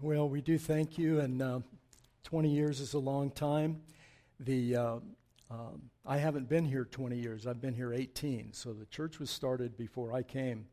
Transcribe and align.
Well, 0.00 0.28
we 0.28 0.40
do 0.40 0.58
thank 0.58 0.98
you, 0.98 1.20
and 1.20 1.40
uh, 1.40 1.60
20 2.24 2.50
years 2.50 2.80
is 2.80 2.94
a 2.94 2.98
long 2.98 3.30
time. 3.30 3.80
The 4.40 4.76
uh, 4.76 4.96
um, 5.50 5.82
I 6.04 6.18
haven't 6.18 6.48
been 6.48 6.64
here 6.64 6.84
20 6.84 7.16
years. 7.16 7.46
I've 7.46 7.60
been 7.60 7.74
here 7.74 7.92
18. 7.92 8.52
So 8.52 8.72
the 8.72 8.86
church 8.86 9.20
was 9.20 9.30
started 9.30 9.76
before 9.76 10.12
I 10.12 10.22
came. 10.22 10.66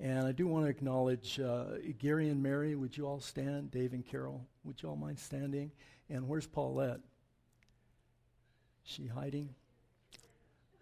And 0.00 0.26
I 0.26 0.32
do 0.32 0.48
want 0.48 0.66
to 0.66 0.70
acknowledge 0.70 1.38
uh, 1.38 1.78
Gary 1.98 2.28
and 2.28 2.42
Mary. 2.42 2.74
Would 2.74 2.96
you 2.96 3.06
all 3.06 3.20
stand? 3.20 3.70
Dave 3.70 3.92
and 3.92 4.04
Carol, 4.04 4.44
would 4.64 4.82
you 4.82 4.88
all 4.88 4.96
mind 4.96 5.18
standing? 5.18 5.70
And 6.10 6.28
where's 6.28 6.46
Paulette? 6.46 7.00
She 8.82 9.06
hiding? 9.06 9.54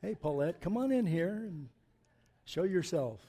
Hey, 0.00 0.14
Paulette, 0.14 0.60
come 0.60 0.76
on 0.76 0.90
in 0.90 1.06
here 1.06 1.44
and 1.46 1.68
show 2.44 2.64
yourself. 2.64 3.20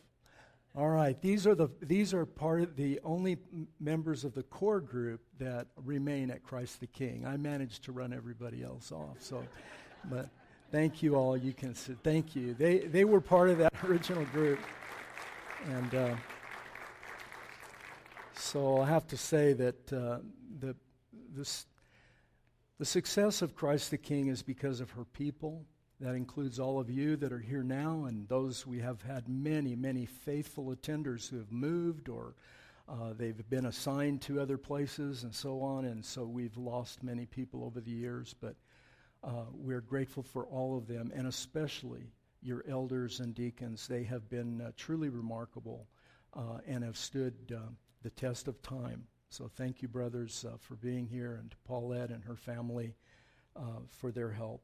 All 0.78 0.89
right, 0.89 1.20
these 1.21 1.48
are 1.48 1.55
the 1.55 1.70
these 1.82 2.14
are 2.14 2.26
part 2.26 2.62
of 2.62 2.75
the 2.75 3.00
only 3.05 3.38
members 3.80 4.25
of 4.25 4.34
the 4.34 4.44
core 4.44 4.82
group 4.82 5.21
that 5.39 5.68
remain 5.78 6.29
at 6.29 6.43
Christ 6.43 6.82
the 6.82 6.88
King. 6.88 7.25
I 7.25 7.38
managed 7.38 7.86
to 7.86 7.93
run 7.93 8.11
everybody 8.11 8.61
else 8.61 8.92
off, 8.92 9.15
so 9.20 9.42
but 10.10 10.29
thank 10.74 11.01
you 11.01 11.15
all. 11.15 11.38
You 11.38 11.54
can 11.54 11.75
sit. 11.75 11.98
Thank 12.04 12.36
you. 12.36 12.54
They 12.54 12.79
they 12.79 13.06
were 13.06 13.21
part 13.21 13.50
of 13.50 13.57
that 13.60 13.71
original 13.86 14.25
group, 14.25 14.60
and 15.70 15.96
uh, 15.96 16.15
so 18.34 18.82
I 18.82 18.87
have 18.87 19.07
to 19.07 19.18
say 19.18 19.54
that 19.54 19.93
uh, 19.93 20.20
the 20.60 20.76
this 21.34 21.68
the 22.79 22.86
success 22.86 23.42
of 23.42 23.56
Christ 23.56 23.92
the 23.92 23.98
King 23.98 24.28
is 24.28 24.43
because 24.43 24.82
of 24.82 24.92
her 24.92 25.06
people 25.06 25.65
that 26.00 26.16
includes 26.16 26.60
all 26.60 26.80
of 26.80 26.90
you 26.90 27.16
that 27.16 27.32
are 27.32 27.40
here 27.40 27.64
now 27.64 28.06
and 28.06 28.28
those 28.28 28.68
we 28.68 28.80
have 28.80 29.02
had 29.02 29.30
many, 29.30 29.76
many 29.76 30.06
faithful 30.06 30.76
attenders 30.76 31.30
who 31.30 31.38
have 31.38 31.52
moved 31.52 32.09
or 32.09 32.36
uh, 32.88 33.14
they've 33.18 33.50
been 33.50 33.66
assigned 33.66 34.22
to 34.22 34.40
other 34.40 34.58
places 34.58 35.23
and 35.23 35.34
so 35.34 35.62
on. 35.62 35.86
And 35.86 36.04
so 36.04 36.26
we've 36.26 36.58
lost 36.58 37.02
many 37.02 37.26
people 37.26 37.64
over 37.64 37.80
the 37.80 37.92
years, 37.92 38.36
but 38.40 38.56
uh, 39.24 39.46
we're 39.54 39.82
grateful 39.82 40.22
for 40.22 40.46
all 40.46 40.78
of 40.78 40.88
them 40.88 41.12
and 41.16 41.28
especially 41.28 42.12
your 42.42 42.64
elders 42.70 43.22
and 43.22 43.34
deacons. 43.34 43.88
They 43.88 44.04
have 44.04 44.30
been 44.30 44.62
uh, 44.62 44.72
truly 44.78 45.09
remarkable 45.09 45.88
uh, 46.34 46.59
and 46.68 46.84
have 46.84 46.98
stood 46.98 47.34
uh, 47.56 47.70
the 48.04 48.12
test 48.12 48.48
of 48.48 48.62
time. 48.62 49.08
So 49.30 49.50
thank 49.56 49.82
you, 49.82 49.88
brothers, 49.88 50.46
uh, 50.48 50.58
for 50.59 50.76
being 50.76 51.08
here 51.08 51.38
and 51.42 51.50
to 51.50 51.58
Paulette 51.66 52.12
and 52.12 52.24
her 52.24 52.36
family 52.36 52.96
for 53.90 54.12
their 54.12 54.32
help. 54.32 54.62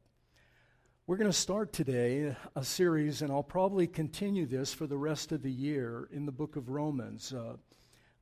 We're 1.11 1.17
going 1.17 1.29
to 1.29 1.37
start 1.37 1.73
today 1.73 2.33
a 2.55 2.63
series, 2.63 3.21
and 3.21 3.33
I'll 3.33 3.43
probably 3.43 3.85
continue 3.85 4.45
this 4.45 4.73
for 4.73 4.87
the 4.87 4.97
rest 4.97 5.33
of 5.33 5.41
the 5.41 5.51
year 5.51 6.07
in 6.13 6.25
the 6.25 6.31
book 6.31 6.55
of 6.55 6.69
Romans. 6.69 7.33
Uh, 7.33 7.57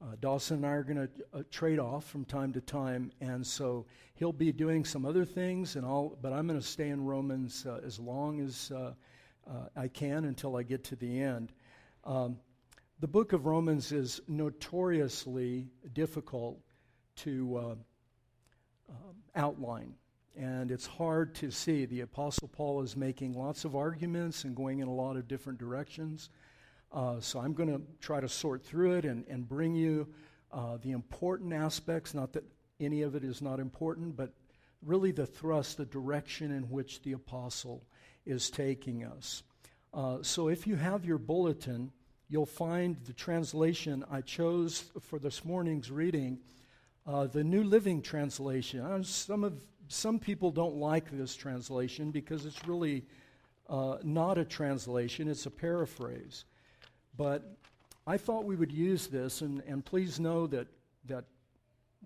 uh, 0.01 0.15
Dawson 0.19 0.57
and 0.57 0.65
I 0.65 0.69
are 0.69 0.83
going 0.83 1.07
to 1.07 1.09
uh, 1.31 1.43
trade 1.51 1.77
off 1.77 2.05
from 2.05 2.25
time 2.25 2.51
to 2.53 2.61
time, 2.61 3.11
and 3.21 3.45
so 3.45 3.85
he'll 4.15 4.33
be 4.33 4.51
doing 4.51 4.83
some 4.83 5.05
other 5.05 5.23
things, 5.23 5.75
and 5.75 5.85
I'll, 5.85 6.17
but 6.19 6.33
I'm 6.33 6.47
going 6.47 6.59
to 6.59 6.65
stay 6.65 6.89
in 6.89 7.05
Romans 7.05 7.63
uh, 7.67 7.79
as 7.85 7.99
long 7.99 8.41
as 8.41 8.71
uh, 8.75 8.93
uh, 9.47 9.53
I 9.75 9.87
can 9.87 10.25
until 10.25 10.55
I 10.55 10.63
get 10.63 10.83
to 10.85 10.95
the 10.95 11.21
end. 11.21 11.51
Um, 12.05 12.39
the 13.01 13.07
book 13.07 13.33
of 13.33 13.45
Romans 13.45 13.91
is 13.91 14.19
notoriously 14.27 15.67
difficult 15.93 16.59
to 17.17 17.77
outline 19.35 19.93
and 20.39 20.71
it's 20.71 20.87
hard 20.87 21.35
to 21.35 21.51
see. 21.51 21.85
The 21.85 22.01
Apostle 22.01 22.47
Paul 22.47 22.81
is 22.81 22.95
making 22.95 23.33
lots 23.33 23.65
of 23.65 23.75
arguments 23.75 24.45
and 24.45 24.55
going 24.55 24.79
in 24.79 24.87
a 24.87 24.93
lot 24.93 25.17
of 25.17 25.27
different 25.27 25.59
directions. 25.59 26.29
Uh, 26.93 27.19
so 27.19 27.39
I'm 27.39 27.53
going 27.53 27.69
to 27.69 27.81
try 27.99 28.21
to 28.21 28.29
sort 28.29 28.63
through 28.63 28.93
it 28.93 29.05
and, 29.05 29.27
and 29.27 29.47
bring 29.47 29.75
you 29.75 30.07
uh, 30.53 30.77
the 30.81 30.91
important 30.91 31.51
aspects, 31.51 32.13
not 32.13 32.31
that 32.33 32.45
any 32.79 33.01
of 33.01 33.15
it 33.15 33.23
is 33.25 33.41
not 33.41 33.59
important, 33.59 34.15
but 34.15 34.31
really 34.81 35.11
the 35.11 35.25
thrust, 35.25 35.75
the 35.75 35.85
direction 35.85 36.51
in 36.51 36.63
which 36.63 37.01
the 37.01 37.11
Apostle 37.11 37.83
is 38.25 38.49
taking 38.49 39.03
us. 39.03 39.43
Uh, 39.93 40.19
so 40.21 40.47
if 40.47 40.65
you 40.65 40.77
have 40.77 41.03
your 41.03 41.17
bulletin, 41.17 41.91
you'll 42.29 42.45
find 42.45 42.95
the 43.05 43.13
translation 43.13 44.05
I 44.09 44.21
chose 44.21 44.85
for 45.01 45.19
this 45.19 45.43
morning's 45.43 45.91
reading, 45.91 46.39
uh, 47.05 47.27
the 47.27 47.43
New 47.43 47.63
Living 47.63 48.01
Translation. 48.01 49.03
Some 49.03 49.43
of 49.43 49.61
some 49.89 50.19
people 50.19 50.51
don't 50.51 50.75
like 50.75 51.09
this 51.09 51.35
translation 51.35 52.11
because 52.11 52.45
it's 52.45 52.67
really 52.67 53.05
uh, 53.67 53.97
not 54.03 54.37
a 54.37 54.45
translation, 54.45 55.27
it's 55.27 55.47
a 55.47 55.51
paraphrase. 55.51 56.45
But 57.17 57.57
I 58.05 58.17
thought 58.17 58.45
we 58.45 58.55
would 58.55 58.71
use 58.71 59.07
this, 59.07 59.41
and, 59.41 59.61
and 59.67 59.83
please 59.83 60.19
know 60.19 60.45
that, 60.47 60.67
that 61.05 61.25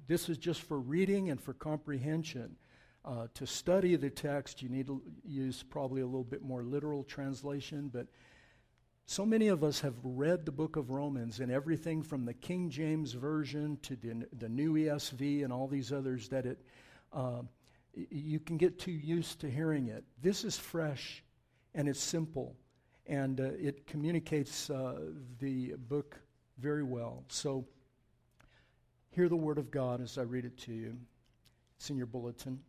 this 0.08 0.30
is 0.30 0.38
just 0.38 0.62
for 0.62 0.80
reading 0.80 1.30
and 1.30 1.40
for 1.40 1.54
comprehension. 1.54 2.56
Uh, 3.04 3.28
to 3.34 3.46
study 3.46 3.98
the 3.98 4.10
text, 4.10 4.62
you 4.62 4.70
need 4.70 4.88
to 4.88 5.02
use 5.26 5.62
probably 5.62 6.02
a 6.02 6.06
little 6.06 6.24
bit 6.24 6.42
more 6.42 6.64
literal 6.64 7.04
translation, 7.04 7.90
but 7.94 8.08
so 9.08 9.26
many 9.26 9.50
of 9.50 9.62
us 9.62 9.82
have 9.82 9.96
read 10.06 10.46
the 10.46 10.54
book 10.54 10.78
of 10.78 10.90
Romans 10.90 11.42
and 11.42 11.52
everything 11.52 12.02
from 12.02 12.24
the 12.24 12.34
King 12.34 12.70
James 12.70 13.12
Version 13.12 13.78
to 13.82 13.98
the, 13.98 14.26
the 14.40 14.48
New 14.48 14.76
ESV 14.76 15.44
and 15.44 15.52
all 15.52 15.68
these 15.68 15.92
others 15.92 16.30
that 16.30 16.46
it. 16.46 16.60
Uh, 17.12 17.42
you 17.94 18.40
can 18.40 18.58
get 18.58 18.80
too 18.80 18.92
used 18.92 19.40
to 19.42 19.50
hearing 19.50 19.88
it. 19.88 20.04
This 20.22 20.44
is 20.44 20.58
fresh 20.58 21.24
and 21.76 21.88
it's 21.88 22.02
simple 22.02 22.56
and 23.08 23.40
uh, 23.40 23.50
it 23.60 23.86
communicates 23.86 24.70
uh, 24.70 24.96
the 25.40 25.74
book 25.90 26.20
very 26.58 26.84
well. 26.84 27.24
So, 27.28 27.66
hear 29.10 29.30
the 29.30 29.36
word 29.36 29.58
of 29.58 29.70
God 29.70 30.02
as 30.02 30.18
I 30.18 30.22
read 30.22 30.46
it 30.46 30.58
to 30.60 30.74
you. 30.74 30.98
It's 31.78 31.90
in 31.90 31.98
your 31.98 32.08
bulletin. 32.08 32.60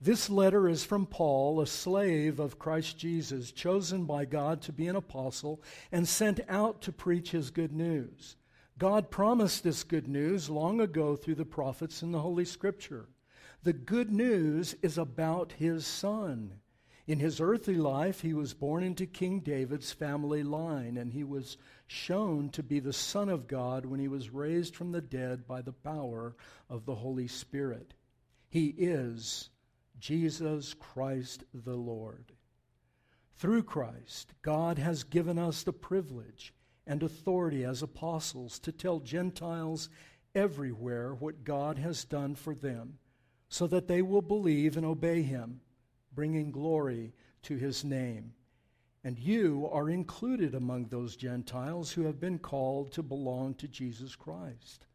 This 0.00 0.28
letter 0.28 0.68
is 0.68 0.84
from 0.84 1.06
Paul, 1.06 1.60
a 1.60 1.66
slave 1.66 2.38
of 2.38 2.58
Christ 2.58 2.98
Jesus, 2.98 3.50
chosen 3.50 4.04
by 4.04 4.26
God 4.26 4.60
to 4.62 4.72
be 4.72 4.88
an 4.88 4.96
apostle 4.96 5.62
and 5.90 6.06
sent 6.06 6.40
out 6.48 6.82
to 6.82 6.92
preach 6.92 7.30
his 7.30 7.50
good 7.50 7.72
news. 7.72 8.36
God 8.78 9.10
promised 9.10 9.64
this 9.64 9.84
good 9.84 10.06
news 10.06 10.50
long 10.50 10.82
ago 10.82 11.16
through 11.16 11.36
the 11.36 11.46
prophets 11.46 12.02
in 12.02 12.12
the 12.12 12.20
Holy 12.20 12.44
Scripture. 12.44 13.06
The 13.62 13.72
good 13.72 14.12
news 14.12 14.74
is 14.82 14.98
about 14.98 15.52
his 15.52 15.86
son. 15.86 16.60
In 17.06 17.20
his 17.20 17.40
earthly 17.40 17.76
life, 17.76 18.20
he 18.20 18.34
was 18.34 18.52
born 18.52 18.82
into 18.82 19.06
King 19.06 19.40
David's 19.40 19.92
family 19.92 20.42
line, 20.42 20.96
and 20.96 21.12
he 21.12 21.22
was 21.22 21.56
shown 21.86 22.48
to 22.50 22.62
be 22.64 22.80
the 22.80 22.92
Son 22.92 23.28
of 23.28 23.46
God 23.46 23.86
when 23.86 24.00
he 24.00 24.08
was 24.08 24.30
raised 24.30 24.74
from 24.74 24.90
the 24.90 25.00
dead 25.00 25.46
by 25.46 25.62
the 25.62 25.72
power 25.72 26.34
of 26.68 26.84
the 26.84 26.96
Holy 26.96 27.28
Spirit. 27.28 27.94
He 28.48 28.74
is 28.76 29.50
Jesus 30.00 30.74
Christ 30.74 31.44
the 31.54 31.76
Lord. 31.76 32.32
Through 33.36 33.64
Christ, 33.64 34.32
God 34.42 34.78
has 34.78 35.04
given 35.04 35.38
us 35.38 35.62
the 35.62 35.72
privilege 35.72 36.52
and 36.86 37.02
authority 37.02 37.64
as 37.64 37.82
apostles 37.82 38.58
to 38.60 38.72
tell 38.72 38.98
Gentiles 38.98 39.88
everywhere 40.34 41.14
what 41.14 41.44
God 41.44 41.78
has 41.78 42.04
done 42.04 42.34
for 42.34 42.54
them 42.54 42.98
so 43.48 43.66
that 43.66 43.88
they 43.88 44.02
will 44.02 44.22
believe 44.22 44.76
and 44.76 44.86
obey 44.86 45.22
him, 45.22 45.60
bringing 46.12 46.50
glory 46.50 47.12
to 47.42 47.56
his 47.56 47.84
name. 47.84 48.32
And 49.04 49.18
you 49.18 49.68
are 49.70 49.88
included 49.88 50.54
among 50.54 50.86
those 50.86 51.16
Gentiles 51.16 51.92
who 51.92 52.02
have 52.02 52.18
been 52.18 52.38
called 52.38 52.90
to 52.92 53.02
belong 53.02 53.54
to 53.54 53.68
Jesus 53.68 54.16
Christ. 54.16 54.86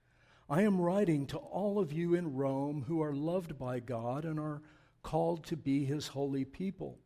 I 0.50 0.64
am 0.64 0.82
writing 0.82 1.28
to 1.28 1.38
all 1.38 1.80
of 1.80 1.94
you 1.94 2.14
in 2.14 2.36
Rome 2.36 2.84
who 2.88 3.02
are 3.02 3.14
loved 3.14 3.58
by 3.58 3.80
God 3.80 4.26
and 4.26 4.38
are 4.38 4.62
called 5.02 5.46
to 5.46 5.56
be 5.56 5.86
his 5.86 6.08
holy 6.08 6.44
people. 6.44 7.00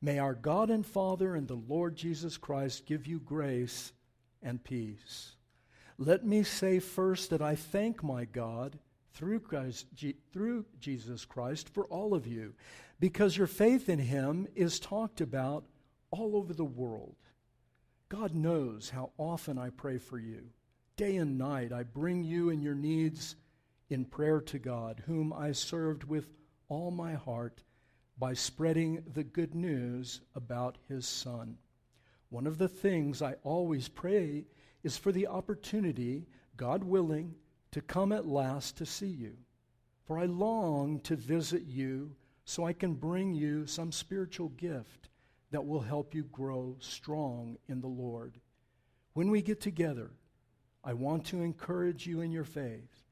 May 0.00 0.20
our 0.20 0.34
God 0.34 0.70
and 0.70 0.86
Father 0.86 1.34
and 1.34 1.48
the 1.48 1.54
Lord 1.54 1.96
Jesus 1.96 2.36
Christ 2.36 2.86
give 2.86 3.06
you 3.06 3.18
grace 3.18 3.92
and 4.40 4.62
peace. 4.62 5.34
Let 5.98 6.24
me 6.24 6.42
say 6.42 6.78
first 6.78 7.30
that 7.30 7.42
I 7.42 7.56
thank 7.56 8.04
my 8.04 8.24
God 8.24 8.78
through, 9.14 9.40
Christ, 9.40 9.86
through 10.32 10.66
Jesus 10.78 11.24
Christ 11.24 11.68
for 11.68 11.84
all 11.86 12.14
of 12.14 12.26
you, 12.26 12.54
because 13.00 13.36
your 13.36 13.46
faith 13.46 13.88
in 13.88 13.98
him 13.98 14.46
is 14.54 14.78
talked 14.78 15.20
about 15.20 15.64
all 16.10 16.36
over 16.36 16.52
the 16.52 16.64
world. 16.64 17.16
God 18.08 18.34
knows 18.34 18.90
how 18.90 19.10
often 19.16 19.58
I 19.58 19.70
pray 19.70 19.98
for 19.98 20.18
you. 20.18 20.42
Day 20.96 21.16
and 21.16 21.38
night 21.38 21.72
I 21.72 21.82
bring 21.82 22.22
you 22.22 22.50
and 22.50 22.62
your 22.62 22.74
needs 22.74 23.36
in 23.90 24.04
prayer 24.04 24.40
to 24.40 24.58
God, 24.58 25.02
whom 25.06 25.32
I 25.32 25.52
served 25.52 26.04
with 26.04 26.26
all 26.68 26.90
my 26.90 27.14
heart 27.14 27.62
by 28.18 28.34
spreading 28.34 29.02
the 29.12 29.24
good 29.24 29.54
news 29.54 30.20
about 30.34 30.78
his 30.88 31.06
Son. 31.06 31.58
One 32.28 32.46
of 32.46 32.58
the 32.58 32.68
things 32.68 33.22
I 33.22 33.34
always 33.42 33.88
pray 33.88 34.44
is 34.82 34.96
for 34.96 35.12
the 35.12 35.26
opportunity, 35.26 36.26
God 36.56 36.84
willing, 36.84 37.34
to 37.74 37.80
come 37.80 38.12
at 38.12 38.24
last 38.24 38.76
to 38.76 38.86
see 38.86 39.08
you. 39.08 39.36
For 40.06 40.16
I 40.16 40.26
long 40.26 41.00
to 41.00 41.16
visit 41.16 41.64
you 41.66 42.14
so 42.44 42.64
I 42.64 42.72
can 42.72 42.94
bring 42.94 43.34
you 43.34 43.66
some 43.66 43.90
spiritual 43.90 44.50
gift 44.50 45.08
that 45.50 45.66
will 45.66 45.80
help 45.80 46.14
you 46.14 46.22
grow 46.22 46.76
strong 46.78 47.56
in 47.68 47.80
the 47.80 47.88
Lord. 47.88 48.38
When 49.14 49.28
we 49.28 49.42
get 49.42 49.60
together, 49.60 50.12
I 50.84 50.92
want 50.92 51.26
to 51.26 51.42
encourage 51.42 52.06
you 52.06 52.20
in 52.20 52.30
your 52.30 52.44
faith 52.44 53.02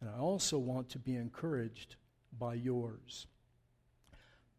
and 0.00 0.08
I 0.08 0.16
also 0.16 0.56
want 0.56 0.88
to 0.90 0.98
be 0.98 1.14
encouraged 1.14 1.96
by 2.38 2.54
yours. 2.54 3.26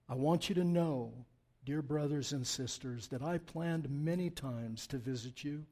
I 0.07 0.13
want 0.13 0.49
you 0.49 0.55
to 0.55 0.63
know, 0.63 1.25
dear 1.65 1.81
brothers 1.81 2.31
and 2.31 2.45
sisters, 2.45 3.07
that 3.07 3.23
I 3.23 3.39
planned 3.39 3.89
many 3.89 4.29
times 4.29 4.85
to 4.85 4.99
visit 4.99 5.43
you, 5.43 5.65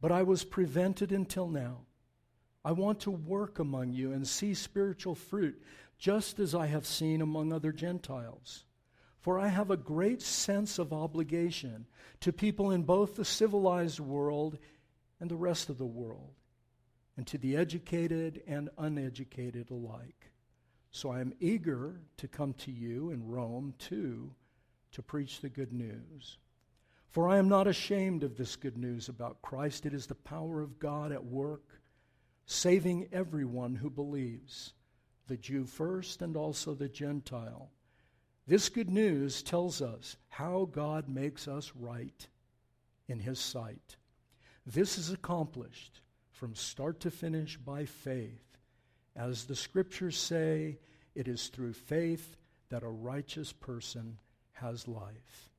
but 0.00 0.12
I 0.12 0.22
was 0.22 0.44
prevented 0.44 1.10
until 1.10 1.48
now. 1.48 1.78
I 2.68 2.72
want 2.72 3.00
to 3.00 3.10
work 3.10 3.60
among 3.60 3.94
you 3.94 4.12
and 4.12 4.28
see 4.28 4.52
spiritual 4.52 5.14
fruit, 5.14 5.58
just 5.96 6.38
as 6.38 6.54
I 6.54 6.66
have 6.66 6.84
seen 6.84 7.22
among 7.22 7.50
other 7.50 7.72
Gentiles. 7.72 8.66
For 9.20 9.38
I 9.38 9.48
have 9.48 9.70
a 9.70 9.76
great 9.78 10.20
sense 10.20 10.78
of 10.78 10.92
obligation 10.92 11.86
to 12.20 12.30
people 12.30 12.72
in 12.72 12.82
both 12.82 13.16
the 13.16 13.24
civilized 13.24 14.00
world 14.00 14.58
and 15.18 15.30
the 15.30 15.34
rest 15.34 15.70
of 15.70 15.78
the 15.78 15.86
world, 15.86 16.34
and 17.16 17.26
to 17.28 17.38
the 17.38 17.56
educated 17.56 18.42
and 18.46 18.68
uneducated 18.76 19.70
alike. 19.70 20.30
So 20.90 21.10
I 21.10 21.20
am 21.20 21.32
eager 21.40 22.02
to 22.18 22.28
come 22.28 22.52
to 22.52 22.70
you 22.70 23.12
in 23.12 23.26
Rome 23.26 23.72
too 23.78 24.34
to 24.92 25.02
preach 25.02 25.40
the 25.40 25.48
good 25.48 25.72
news. 25.72 26.36
For 27.08 27.30
I 27.30 27.38
am 27.38 27.48
not 27.48 27.66
ashamed 27.66 28.24
of 28.24 28.36
this 28.36 28.56
good 28.56 28.76
news 28.76 29.08
about 29.08 29.40
Christ. 29.40 29.86
It 29.86 29.94
is 29.94 30.06
the 30.06 30.14
power 30.14 30.60
of 30.60 30.78
God 30.78 31.12
at 31.12 31.24
work, 31.24 31.67
saving 32.48 33.06
everyone 33.12 33.74
who 33.74 33.90
believes, 33.90 34.72
the 35.26 35.36
Jew 35.36 35.66
first 35.66 36.22
and 36.22 36.34
also 36.34 36.74
the 36.74 36.88
Gentile. 36.88 37.70
This 38.46 38.70
good 38.70 38.88
news 38.88 39.42
tells 39.42 39.82
us 39.82 40.16
how 40.30 40.66
God 40.72 41.10
makes 41.10 41.46
us 41.46 41.70
right 41.78 42.26
in 43.06 43.20
His 43.20 43.38
sight. 43.38 43.96
This 44.64 44.96
is 44.96 45.12
accomplished 45.12 46.00
from 46.32 46.54
start 46.54 47.00
to 47.00 47.10
finish 47.10 47.58
by 47.58 47.84
faith. 47.84 48.56
As 49.14 49.44
the 49.44 49.56
scriptures 49.56 50.16
say, 50.16 50.78
it 51.14 51.28
is 51.28 51.48
through 51.48 51.74
faith 51.74 52.38
that 52.70 52.82
a 52.82 52.88
righteous 52.88 53.52
person 53.52 54.16
has 54.52 54.88
life. 54.88 55.50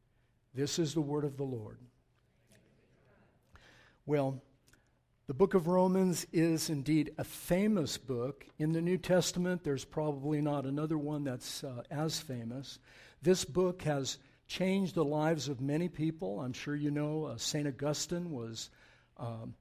This 0.55 0.79
is 0.79 0.95
the 0.95 1.01
word 1.01 1.23
of 1.23 1.37
the 1.37 1.43
Lord. 1.43 1.77
Well, 4.07 4.41
the 5.29 5.33
book 5.35 5.53
of 5.53 5.67
Romans 5.67 6.25
is 6.33 6.71
indeed 6.71 7.13
a 7.19 7.23
famous 7.23 7.99
book. 7.99 8.47
In 8.57 8.71
the 8.71 8.81
New 8.81 8.97
Testament, 8.97 9.63
there's 9.63 9.85
probably 9.85 10.41
not 10.41 10.65
another 10.65 10.97
one 10.97 11.23
that's 11.23 11.63
uh, 11.63 11.83
as 11.91 12.19
famous. 12.19 12.79
This 13.21 13.45
book 13.45 13.83
has 13.83 14.17
changed 14.47 14.95
the 14.95 15.05
lives 15.05 15.47
of 15.47 15.61
many 15.61 15.87
people. 15.87 16.41
I'm 16.41 16.51
sure 16.51 16.75
you 16.75 16.89
know 16.89 17.25
uh, 17.25 17.37
St. 17.37 17.67
Augustine 17.67 18.31
was 18.31 18.71
um, 19.17 19.53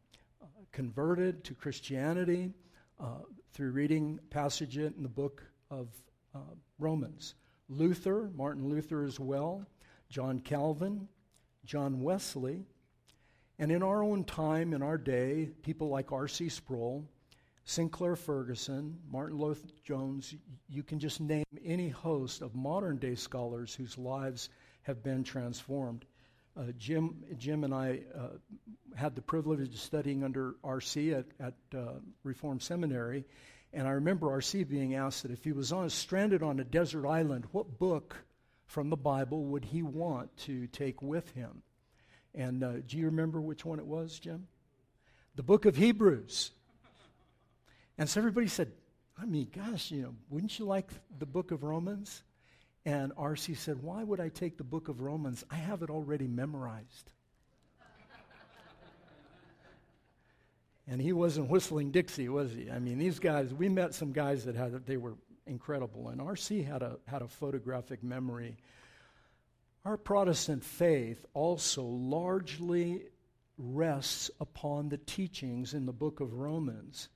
converted 0.72 1.44
to 1.44 1.54
Christianity 1.54 2.50
uh, 2.98 3.18
through 3.52 3.72
reading 3.72 4.20
passages 4.30 4.94
in 4.96 5.02
the 5.02 5.08
book 5.10 5.42
of 5.70 5.88
uh, 6.34 6.38
Romans. 6.78 7.34
Luther, 7.68 8.30
Martin 8.34 8.70
Luther 8.70 9.04
as 9.04 9.20
well, 9.20 9.66
John 10.08 10.38
Calvin, 10.38 11.08
John 11.66 12.00
Wesley, 12.00 12.64
and 13.58 13.72
in 13.72 13.82
our 13.82 14.02
own 14.02 14.24
time, 14.24 14.72
in 14.72 14.82
our 14.82 14.98
day, 14.98 15.50
people 15.62 15.88
like 15.88 16.12
R.C. 16.12 16.48
Sproul, 16.48 17.04
Sinclair 17.64 18.16
Ferguson, 18.16 18.98
Martyn 19.10 19.38
Lloyd-Jones, 19.38 20.34
you 20.68 20.82
can 20.82 20.98
just 20.98 21.20
name 21.20 21.44
any 21.64 21.88
host 21.88 22.40
of 22.40 22.54
modern 22.54 22.98
day 22.98 23.14
scholars 23.14 23.74
whose 23.74 23.98
lives 23.98 24.48
have 24.82 25.02
been 25.02 25.24
transformed. 25.24 26.06
Uh, 26.56 26.72
Jim, 26.78 27.22
Jim 27.36 27.64
and 27.64 27.74
I 27.74 28.00
uh, 28.16 28.28
had 28.96 29.14
the 29.14 29.22
privilege 29.22 29.68
of 29.68 29.76
studying 29.78 30.24
under 30.24 30.54
R.C. 30.64 31.12
at, 31.12 31.26
at 31.38 31.54
uh, 31.76 31.94
Reform 32.22 32.60
Seminary, 32.60 33.24
and 33.72 33.86
I 33.86 33.92
remember 33.92 34.30
R.C. 34.30 34.64
being 34.64 34.94
asked 34.94 35.22
that 35.22 35.30
if 35.30 35.44
he 35.44 35.52
was 35.52 35.72
on, 35.72 35.90
stranded 35.90 36.42
on 36.42 36.58
a 36.58 36.64
desert 36.64 37.06
island, 37.06 37.44
what 37.52 37.78
book 37.78 38.16
from 38.66 38.88
the 38.88 38.96
Bible 38.96 39.44
would 39.46 39.64
he 39.64 39.82
want 39.82 40.34
to 40.38 40.66
take 40.68 41.02
with 41.02 41.30
him? 41.32 41.62
And 42.34 42.62
uh, 42.62 42.72
do 42.86 42.96
you 42.96 43.06
remember 43.06 43.40
which 43.40 43.64
one 43.64 43.78
it 43.78 43.86
was, 43.86 44.18
Jim? 44.18 44.46
The 45.36 45.42
book 45.42 45.64
of 45.64 45.76
Hebrews. 45.76 46.50
And 47.96 48.08
so 48.08 48.20
everybody 48.20 48.46
said, 48.46 48.70
I 49.20 49.26
mean, 49.26 49.48
gosh, 49.54 49.90
you 49.90 50.02
know, 50.02 50.14
wouldn't 50.30 50.58
you 50.58 50.64
like 50.64 50.88
the 51.18 51.26
book 51.26 51.50
of 51.50 51.64
Romans? 51.64 52.22
And 52.84 53.12
R.C. 53.16 53.54
said, 53.54 53.82
Why 53.82 54.04
would 54.04 54.20
I 54.20 54.28
take 54.28 54.56
the 54.56 54.64
book 54.64 54.88
of 54.88 55.00
Romans? 55.00 55.44
I 55.50 55.56
have 55.56 55.82
it 55.82 55.90
already 55.90 56.28
memorized. 56.28 57.10
and 60.86 61.00
he 61.00 61.12
wasn't 61.12 61.50
whistling 61.50 61.90
Dixie, 61.90 62.28
was 62.28 62.52
he? 62.52 62.70
I 62.70 62.78
mean, 62.78 62.98
these 62.98 63.18
guys, 63.18 63.52
we 63.52 63.68
met 63.68 63.94
some 63.94 64.12
guys 64.12 64.44
that 64.44 64.54
had, 64.54 64.86
they 64.86 64.96
were 64.96 65.14
incredible. 65.46 66.08
And 66.08 66.20
R.C. 66.20 66.62
had 66.62 66.82
a, 66.82 66.98
had 67.06 67.22
a 67.22 67.28
photographic 67.28 68.04
memory 68.04 68.56
our 69.88 69.96
Protestant 69.96 70.62
faith 70.62 71.24
also 71.32 71.82
largely 71.82 73.04
rests 73.56 74.30
upon 74.38 74.90
the 74.90 74.98
teachings 74.98 75.72
in 75.72 75.86
the 75.86 75.92
book 75.94 76.20
of 76.20 76.34
Romans, 76.34 77.08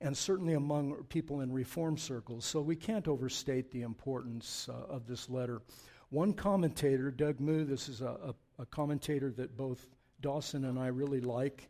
and 0.00 0.16
certainly 0.16 0.54
among 0.54 1.04
people 1.10 1.42
in 1.42 1.52
Reform 1.52 1.98
circles. 1.98 2.46
So 2.46 2.62
we 2.62 2.76
can't 2.76 3.08
overstate 3.08 3.70
the 3.70 3.82
importance 3.82 4.70
uh, 4.70 4.90
of 4.90 5.06
this 5.06 5.28
letter. 5.28 5.60
One 6.08 6.32
commentator, 6.32 7.10
Doug 7.10 7.40
Moo, 7.40 7.62
this 7.62 7.90
is 7.90 8.00
a, 8.00 8.16
a, 8.58 8.62
a, 8.62 8.64
commentator 8.64 9.30
that 9.32 9.54
both 9.54 9.86
Dawson 10.22 10.64
and 10.64 10.78
I 10.78 10.86
really 10.86 11.20
like, 11.20 11.68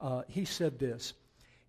uh, 0.00 0.22
he 0.26 0.44
said 0.44 0.80
this 0.80 1.14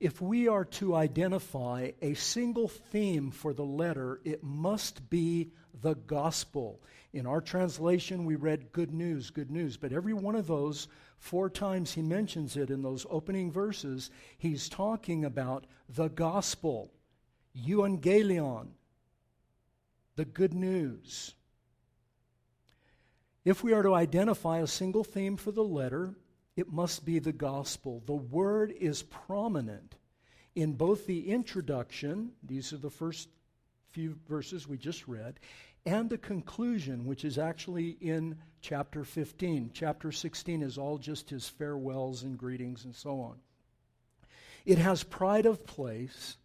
If 0.03 0.21
we 0.21 0.49
are 0.49 0.65
to 0.65 0.95
identify 0.95 1.91
a 2.01 2.13
single 2.13 2.67
theme 2.67 3.31
for 3.31 3.53
the 3.53 3.63
letter, 3.63 4.19
it 4.25 4.43
must 4.43 5.09
be 5.09 5.53
the 5.81 5.93
gospel. 5.95 6.81
In 7.13 7.25
our 7.25 7.39
translation, 7.39 8.25
we 8.25 8.35
read 8.35 8.73
good 8.73 8.93
news, 8.93 9.29
good 9.29 9.49
news. 9.49 9.77
But 9.77 9.93
every 9.93 10.13
one 10.13 10.35
of 10.35 10.45
those, 10.45 10.89
four 11.19 11.49
times 11.49 11.93
he 11.93 12.01
mentions 12.01 12.57
it 12.57 12.69
in 12.69 12.81
those 12.81 13.05
opening 13.09 13.49
verses, 13.49 14.11
he's 14.37 14.67
talking 14.67 15.23
about 15.23 15.67
the 15.87 16.09
gospel, 16.09 16.91
euangelion, 17.57 18.71
the 20.17 20.25
good 20.25 20.53
news. 20.53 21.33
If 23.45 23.63
we 23.63 23.71
are 23.71 23.83
to 23.83 23.95
identify 23.95 24.57
a 24.57 24.67
single 24.67 25.05
theme 25.05 25.37
for 25.37 25.53
the 25.53 25.63
letter, 25.63 26.15
it 26.55 26.71
must 26.71 27.05
be 27.05 27.19
the 27.19 27.33
gospel. 27.33 28.03
The 28.05 28.13
word 28.13 28.73
is 28.79 29.03
prominent 29.03 29.95
in 30.55 30.73
both 30.73 31.07
the 31.07 31.29
introduction, 31.29 32.31
these 32.43 32.73
are 32.73 32.77
the 32.77 32.89
first 32.89 33.27
few 33.91 34.17
verses 34.27 34.67
we 34.67 34.77
just 34.77 35.07
read, 35.07 35.39
and 35.85 36.09
the 36.09 36.17
conclusion, 36.17 37.05
which 37.05 37.25
is 37.25 37.37
actually 37.37 37.97
in 38.01 38.37
chapter 38.61 39.03
15. 39.03 39.71
Chapter 39.73 40.11
16 40.11 40.61
is 40.61 40.77
all 40.77 40.97
just 40.97 41.29
his 41.29 41.49
farewells 41.49 42.23
and 42.23 42.37
greetings 42.37 42.85
and 42.85 42.95
so 42.95 43.19
on. 43.19 43.37
It 44.65 44.77
has 44.77 45.03
pride 45.03 45.45
of 45.45 45.65
place 45.65 46.37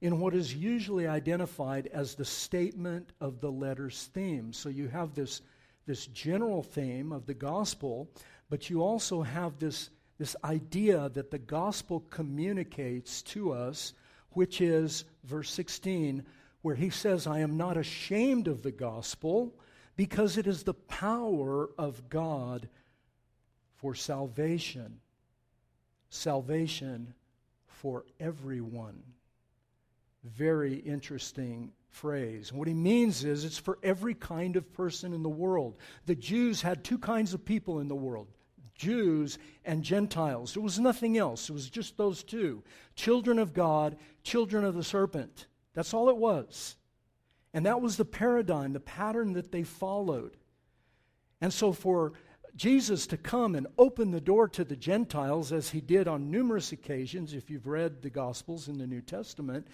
in 0.00 0.20
what 0.20 0.34
is 0.34 0.54
usually 0.54 1.06
identified 1.06 1.88
as 1.88 2.14
the 2.14 2.24
statement 2.24 3.10
of 3.20 3.40
the 3.40 3.50
letter's 3.50 4.10
theme. 4.12 4.52
So 4.52 4.68
you 4.68 4.88
have 4.88 5.14
this, 5.14 5.40
this 5.86 6.06
general 6.08 6.62
theme 6.62 7.10
of 7.10 7.26
the 7.26 7.34
gospel, 7.34 8.10
but 8.54 8.70
you 8.70 8.84
also 8.84 9.22
have 9.22 9.58
this, 9.58 9.90
this 10.16 10.36
idea 10.44 11.08
that 11.14 11.32
the 11.32 11.40
gospel 11.40 12.04
communicates 12.08 13.20
to 13.22 13.50
us, 13.50 13.94
which 14.30 14.60
is, 14.60 15.04
verse 15.24 15.50
16, 15.50 16.24
where 16.62 16.76
he 16.76 16.88
says, 16.88 17.26
I 17.26 17.40
am 17.40 17.56
not 17.56 17.76
ashamed 17.76 18.46
of 18.46 18.62
the 18.62 18.70
gospel 18.70 19.52
because 19.96 20.38
it 20.38 20.46
is 20.46 20.62
the 20.62 20.72
power 20.72 21.68
of 21.76 22.08
God 22.08 22.68
for 23.78 23.92
salvation. 23.92 25.00
Salvation 26.08 27.12
for 27.66 28.04
everyone. 28.20 29.02
Very 30.22 30.76
interesting 30.76 31.72
phrase. 31.90 32.52
What 32.52 32.68
he 32.68 32.74
means 32.74 33.24
is 33.24 33.44
it's 33.44 33.58
for 33.58 33.80
every 33.82 34.14
kind 34.14 34.54
of 34.54 34.72
person 34.74 35.12
in 35.12 35.24
the 35.24 35.28
world. 35.28 35.74
The 36.06 36.14
Jews 36.14 36.62
had 36.62 36.84
two 36.84 36.98
kinds 36.98 37.34
of 37.34 37.44
people 37.44 37.80
in 37.80 37.88
the 37.88 37.96
world 37.96 38.28
Jews 38.74 39.38
and 39.64 39.82
Gentiles. 39.82 40.54
There 40.54 40.62
was 40.62 40.78
nothing 40.78 41.16
else, 41.16 41.48
it 41.48 41.52
was 41.52 41.70
just 41.70 41.96
those 41.96 42.22
two 42.22 42.62
children 42.94 43.38
of 43.38 43.54
God, 43.54 43.96
children 44.22 44.64
of 44.64 44.74
the 44.74 44.84
serpent. 44.84 45.46
That's 45.74 45.94
all 45.94 46.08
it 46.08 46.16
was. 46.16 46.76
And 47.52 47.66
that 47.66 47.80
was 47.80 47.96
the 47.96 48.04
paradigm, 48.04 48.72
the 48.72 48.80
pattern 48.80 49.34
that 49.34 49.52
they 49.52 49.62
followed. 49.62 50.36
And 51.40 51.52
so 51.52 51.72
for 51.72 52.12
Jesus 52.56 53.06
to 53.08 53.16
come 53.16 53.54
and 53.54 53.66
open 53.78 54.10
the 54.10 54.20
door 54.20 54.48
to 54.48 54.64
the 54.64 54.76
Gentiles, 54.76 55.52
as 55.52 55.70
he 55.70 55.80
did 55.80 56.06
on 56.06 56.30
numerous 56.30 56.72
occasions, 56.72 57.34
if 57.34 57.50
you've 57.50 57.66
read 57.66 58.02
the 58.02 58.10
Gospels 58.10 58.68
in 58.68 58.78
the 58.78 58.86
New 58.86 59.00
Testament, 59.00 59.66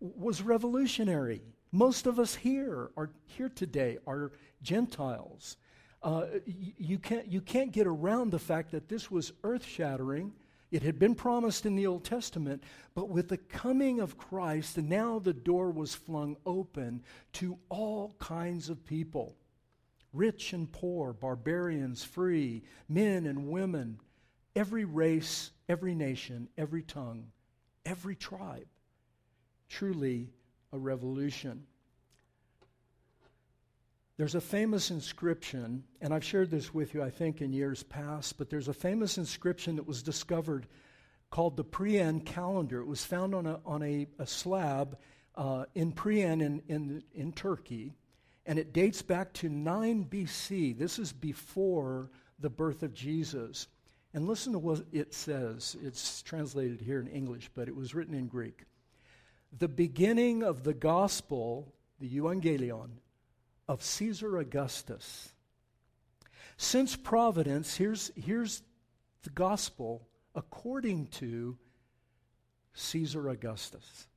was 0.00 0.42
revolutionary. 0.42 1.42
Most 1.72 2.06
of 2.06 2.18
us 2.18 2.34
here 2.34 2.90
are 2.96 3.10
here 3.26 3.48
today 3.48 3.98
are 4.06 4.32
Gentiles. 4.62 5.56
Uh, 6.02 6.26
you, 6.46 6.98
can't, 6.98 7.26
you 7.26 7.40
can't 7.40 7.72
get 7.72 7.86
around 7.86 8.30
the 8.30 8.38
fact 8.38 8.70
that 8.70 8.88
this 8.88 9.10
was 9.10 9.32
earth 9.42 9.64
shattering 9.64 10.32
It 10.70 10.82
had 10.82 10.98
been 10.98 11.14
promised 11.14 11.64
in 11.64 11.76
the 11.76 11.86
Old 11.86 12.04
Testament, 12.04 12.62
but 12.94 13.08
with 13.08 13.28
the 13.28 13.38
coming 13.38 14.00
of 14.00 14.18
Christ, 14.18 14.76
now 14.76 15.18
the 15.18 15.32
door 15.32 15.70
was 15.70 15.94
flung 15.94 16.36
open 16.44 17.02
to 17.34 17.58
all 17.68 18.14
kinds 18.18 18.68
of 18.68 18.84
people 18.84 19.34
rich 20.12 20.52
and 20.52 20.70
poor, 20.72 21.12
barbarians, 21.12 22.02
free, 22.02 22.62
men 22.88 23.26
and 23.26 23.48
women, 23.48 24.00
every 24.56 24.84
race, 24.84 25.50
every 25.68 25.94
nation, 25.94 26.48
every 26.56 26.82
tongue, 26.82 27.26
every 27.84 28.16
tribe. 28.16 28.66
Truly 29.68 30.30
a 30.72 30.78
revolution. 30.78 31.66
There's 34.18 34.34
a 34.34 34.40
famous 34.40 34.90
inscription, 34.90 35.84
and 36.00 36.12
I've 36.12 36.24
shared 36.24 36.50
this 36.50 36.74
with 36.74 36.92
you, 36.92 37.04
I 37.04 37.08
think, 37.08 37.40
in 37.40 37.52
years 37.52 37.84
past, 37.84 38.36
but 38.36 38.50
there's 38.50 38.66
a 38.66 38.74
famous 38.74 39.16
inscription 39.16 39.76
that 39.76 39.86
was 39.86 40.02
discovered 40.02 40.66
called 41.30 41.56
the 41.56 41.64
Priene 41.64 42.26
calendar. 42.26 42.80
It 42.80 42.86
was 42.88 43.04
found 43.04 43.32
on 43.32 43.46
a, 43.46 43.60
on 43.64 43.80
a, 43.84 44.08
a 44.18 44.26
slab 44.26 44.98
uh, 45.36 45.66
in 45.76 45.92
Priene 45.92 46.42
in, 46.42 46.62
in, 46.66 47.04
in 47.14 47.32
Turkey, 47.32 47.94
and 48.44 48.58
it 48.58 48.72
dates 48.72 49.02
back 49.02 49.32
to 49.34 49.48
9 49.48 50.06
BC. 50.10 50.76
This 50.76 50.98
is 50.98 51.12
before 51.12 52.10
the 52.40 52.50
birth 52.50 52.82
of 52.82 52.92
Jesus. 52.92 53.68
And 54.14 54.26
listen 54.26 54.52
to 54.52 54.58
what 54.58 54.84
it 54.90 55.14
says. 55.14 55.76
It's 55.80 56.22
translated 56.22 56.80
here 56.80 56.98
in 56.98 57.06
English, 57.06 57.50
but 57.54 57.68
it 57.68 57.76
was 57.76 57.94
written 57.94 58.14
in 58.14 58.26
Greek. 58.26 58.64
The 59.56 59.68
beginning 59.68 60.42
of 60.42 60.64
the 60.64 60.74
gospel, 60.74 61.72
the 62.00 62.10
Evangelion, 62.16 62.98
of 63.68 63.82
Caesar 63.82 64.38
Augustus. 64.38 65.32
Since 66.56 66.96
providence, 66.96 67.76
here's, 67.76 68.10
here's 68.16 68.62
the 69.22 69.30
gospel 69.30 70.08
according 70.34 71.06
to 71.06 71.56
Caesar 72.74 73.28
Augustus. 73.28 74.08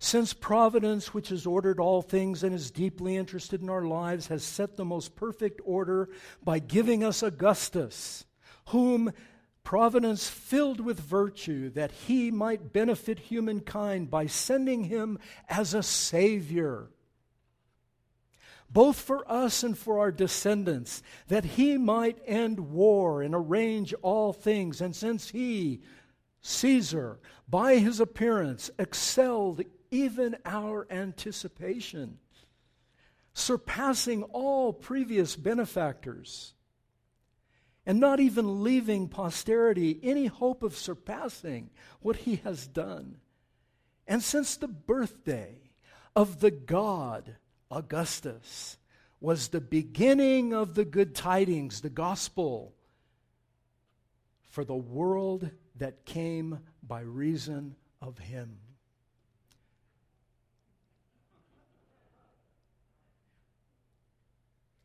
Since 0.00 0.32
providence, 0.32 1.12
which 1.12 1.28
has 1.30 1.44
ordered 1.44 1.80
all 1.80 2.02
things 2.02 2.44
and 2.44 2.54
is 2.54 2.70
deeply 2.70 3.16
interested 3.16 3.60
in 3.60 3.68
our 3.68 3.82
lives, 3.82 4.28
has 4.28 4.44
set 4.44 4.76
the 4.76 4.84
most 4.84 5.16
perfect 5.16 5.60
order 5.64 6.08
by 6.42 6.60
giving 6.60 7.02
us 7.02 7.22
Augustus, 7.22 8.24
whom 8.68 9.12
providence 9.64 10.28
filled 10.28 10.80
with 10.80 11.00
virtue, 11.00 11.70
that 11.70 11.90
he 11.90 12.30
might 12.30 12.72
benefit 12.72 13.18
humankind 13.18 14.08
by 14.10 14.26
sending 14.26 14.84
him 14.84 15.18
as 15.48 15.74
a 15.74 15.82
Savior 15.82 16.90
both 18.70 19.00
for 19.00 19.30
us 19.30 19.62
and 19.62 19.76
for 19.76 19.98
our 19.98 20.12
descendants, 20.12 21.02
that 21.28 21.44
he 21.44 21.78
might 21.78 22.18
end 22.26 22.60
war 22.60 23.22
and 23.22 23.34
arrange 23.34 23.94
all 24.02 24.32
things. 24.32 24.80
And 24.80 24.94
since 24.94 25.30
he, 25.30 25.80
Caesar, 26.42 27.18
by 27.48 27.76
his 27.76 27.98
appearance, 28.00 28.70
excelled 28.78 29.62
even 29.90 30.36
our 30.44 30.86
anticipation, 30.90 32.18
surpassing 33.32 34.22
all 34.24 34.72
previous 34.72 35.34
benefactors, 35.34 36.52
and 37.86 37.98
not 37.98 38.20
even 38.20 38.62
leaving 38.62 39.08
posterity 39.08 39.98
any 40.02 40.26
hope 40.26 40.62
of 40.62 40.76
surpassing 40.76 41.70
what 42.00 42.16
he 42.16 42.36
has 42.36 42.66
done. 42.66 43.16
And 44.06 44.22
since 44.22 44.56
the 44.56 44.68
birthday 44.68 45.56
of 46.14 46.40
the 46.40 46.50
God 46.50 47.36
Augustus 47.70 48.76
was 49.20 49.48
the 49.48 49.60
beginning 49.60 50.52
of 50.54 50.74
the 50.74 50.84
good 50.84 51.14
tidings, 51.14 51.80
the 51.80 51.90
gospel, 51.90 52.74
for 54.48 54.64
the 54.64 54.76
world 54.76 55.50
that 55.76 56.04
came 56.04 56.60
by 56.82 57.00
reason 57.00 57.74
of 58.00 58.18
him. 58.18 58.58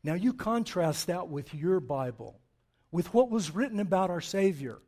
Now, 0.02 0.14
you 0.14 0.34
contrast 0.34 1.06
that 1.06 1.28
with 1.28 1.54
your 1.54 1.80
Bible, 1.80 2.38
with 2.92 3.14
what 3.14 3.30
was 3.30 3.54
written 3.54 3.80
about 3.80 4.10
our 4.10 4.20
Savior. 4.20 4.78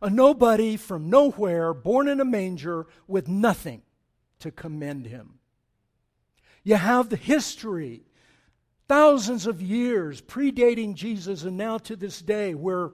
A 0.00 0.08
nobody 0.08 0.76
from 0.78 1.10
nowhere, 1.10 1.74
born 1.74 2.08
in 2.08 2.20
a 2.20 2.24
manger, 2.24 2.86
with 3.06 3.28
nothing 3.28 3.82
to 4.40 4.50
commend 4.50 5.06
him. 5.06 5.38
You 6.64 6.76
have 6.76 7.08
the 7.08 7.16
history, 7.16 8.02
thousands 8.88 9.46
of 9.46 9.60
years 9.60 10.20
predating 10.20 10.94
Jesus, 10.94 11.42
and 11.44 11.56
now 11.56 11.78
to 11.78 11.96
this 11.96 12.22
day, 12.22 12.54
where 12.54 12.90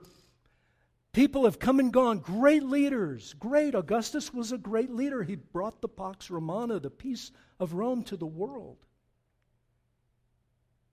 people 1.13 1.45
have 1.45 1.59
come 1.59 1.79
and 1.79 1.93
gone. 1.93 2.19
Great 2.19 2.63
leaders, 2.63 3.35
great. 3.39 3.75
Augustus 3.75 4.33
was 4.33 4.51
a 4.51 4.57
great 4.57 4.89
leader. 4.89 5.23
He 5.23 5.35
brought 5.35 5.81
the 5.81 5.87
Pax 5.87 6.31
Romana, 6.31 6.79
the 6.79 6.89
peace 6.89 7.31
of 7.59 7.73
Rome, 7.73 8.03
to 8.03 8.17
the 8.17 8.25
world. 8.25 8.77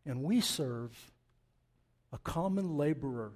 And 0.04 0.22
we 0.22 0.40
serve 0.40 0.92
a 2.12 2.18
common 2.18 2.76
laborer. 2.76 3.32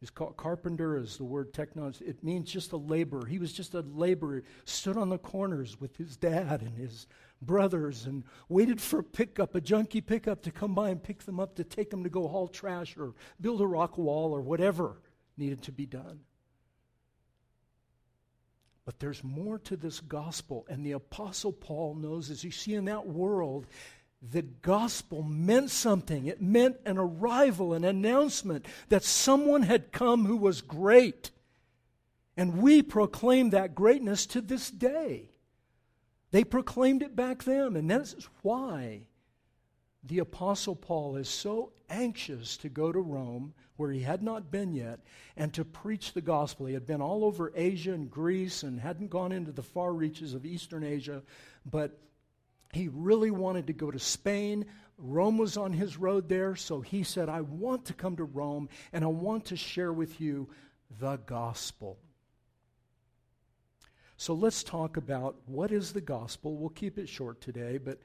He's 0.00 0.10
called 0.10 0.36
carpenter 0.36 0.96
is 0.96 1.18
the 1.18 1.24
word 1.24 1.52
technos. 1.52 2.00
It 2.00 2.24
means 2.24 2.50
just 2.50 2.72
a 2.72 2.76
laborer. 2.76 3.26
He 3.26 3.38
was 3.38 3.52
just 3.52 3.74
a 3.74 3.80
laborer, 3.80 4.42
stood 4.64 4.96
on 4.96 5.10
the 5.10 5.18
corners 5.18 5.78
with 5.78 5.96
his 5.96 6.16
dad 6.16 6.62
and 6.62 6.76
his 6.76 7.06
brothers 7.42 8.06
and 8.06 8.24
waited 8.48 8.80
for 8.80 9.00
a 9.00 9.04
pickup, 9.04 9.54
a 9.54 9.60
junkie 9.60 10.00
pickup 10.00 10.42
to 10.42 10.50
come 10.50 10.74
by 10.74 10.90
and 10.90 11.02
pick 11.02 11.24
them 11.24 11.40
up 11.40 11.56
to 11.56 11.64
take 11.64 11.90
them 11.90 12.04
to 12.04 12.10
go 12.10 12.28
haul 12.28 12.48
trash 12.48 12.96
or 12.96 13.14
build 13.40 13.60
a 13.60 13.66
rock 13.66 13.96
wall 13.96 14.32
or 14.32 14.40
whatever 14.40 15.00
needed 15.36 15.62
to 15.62 15.72
be 15.72 15.86
done. 15.86 16.20
But 18.84 18.98
there's 18.98 19.22
more 19.22 19.58
to 19.60 19.76
this 19.76 20.00
gospel, 20.00 20.66
and 20.68 20.84
the 20.84 20.92
Apostle 20.92 21.52
Paul 21.52 21.94
knows, 21.94 22.28
as 22.30 22.42
you 22.42 22.50
see 22.50 22.74
in 22.74 22.86
that 22.86 23.06
world, 23.06 23.66
the 24.22 24.42
gospel 24.42 25.22
meant 25.22 25.70
something. 25.70 26.26
It 26.26 26.42
meant 26.42 26.76
an 26.84 26.98
arrival, 26.98 27.72
an 27.72 27.84
announcement 27.84 28.66
that 28.88 29.04
someone 29.04 29.62
had 29.62 29.92
come 29.92 30.26
who 30.26 30.36
was 30.36 30.60
great. 30.60 31.30
And 32.36 32.58
we 32.58 32.82
proclaim 32.82 33.50
that 33.50 33.74
greatness 33.74 34.26
to 34.26 34.40
this 34.40 34.70
day. 34.70 35.30
They 36.30 36.44
proclaimed 36.44 37.02
it 37.02 37.16
back 37.16 37.42
then, 37.42 37.76
and 37.76 37.90
that's 37.90 38.28
why 38.42 39.02
the 40.02 40.20
Apostle 40.20 40.76
Paul 40.76 41.16
is 41.16 41.28
so 41.28 41.72
anxious 41.88 42.56
to 42.58 42.68
go 42.68 42.92
to 42.92 43.00
Rome, 43.00 43.52
where 43.76 43.90
he 43.90 44.00
had 44.00 44.22
not 44.22 44.50
been 44.50 44.72
yet, 44.72 45.00
and 45.36 45.52
to 45.54 45.64
preach 45.64 46.12
the 46.12 46.20
gospel. 46.20 46.66
He 46.66 46.74
had 46.74 46.86
been 46.86 47.02
all 47.02 47.24
over 47.24 47.52
Asia 47.54 47.92
and 47.92 48.10
Greece 48.10 48.62
and 48.62 48.80
hadn't 48.80 49.10
gone 49.10 49.32
into 49.32 49.52
the 49.52 49.62
far 49.62 49.92
reaches 49.92 50.34
of 50.34 50.46
Eastern 50.46 50.84
Asia, 50.84 51.22
but 51.64 51.98
he 52.72 52.88
really 52.88 53.30
wanted 53.30 53.66
to 53.66 53.72
go 53.72 53.90
to 53.90 53.98
Spain. 53.98 54.66
Rome 54.96 55.38
was 55.38 55.56
on 55.56 55.72
his 55.72 55.96
road 55.96 56.28
there, 56.28 56.54
so 56.54 56.80
he 56.80 57.02
said, 57.02 57.28
I 57.28 57.40
want 57.40 57.86
to 57.86 57.94
come 57.94 58.16
to 58.16 58.24
Rome 58.24 58.68
and 58.92 59.02
I 59.02 59.08
want 59.08 59.46
to 59.46 59.56
share 59.56 59.92
with 59.92 60.20
you 60.20 60.48
the 61.00 61.16
gospel. 61.16 61.98
So 64.20 64.34
let's 64.34 64.62
talk 64.62 64.98
about 64.98 65.36
what 65.46 65.72
is 65.72 65.94
the 65.94 66.00
gospel. 66.02 66.54
We'll 66.54 66.68
keep 66.68 66.98
it 66.98 67.08
short 67.08 67.40
today, 67.40 67.78
but 67.78 67.98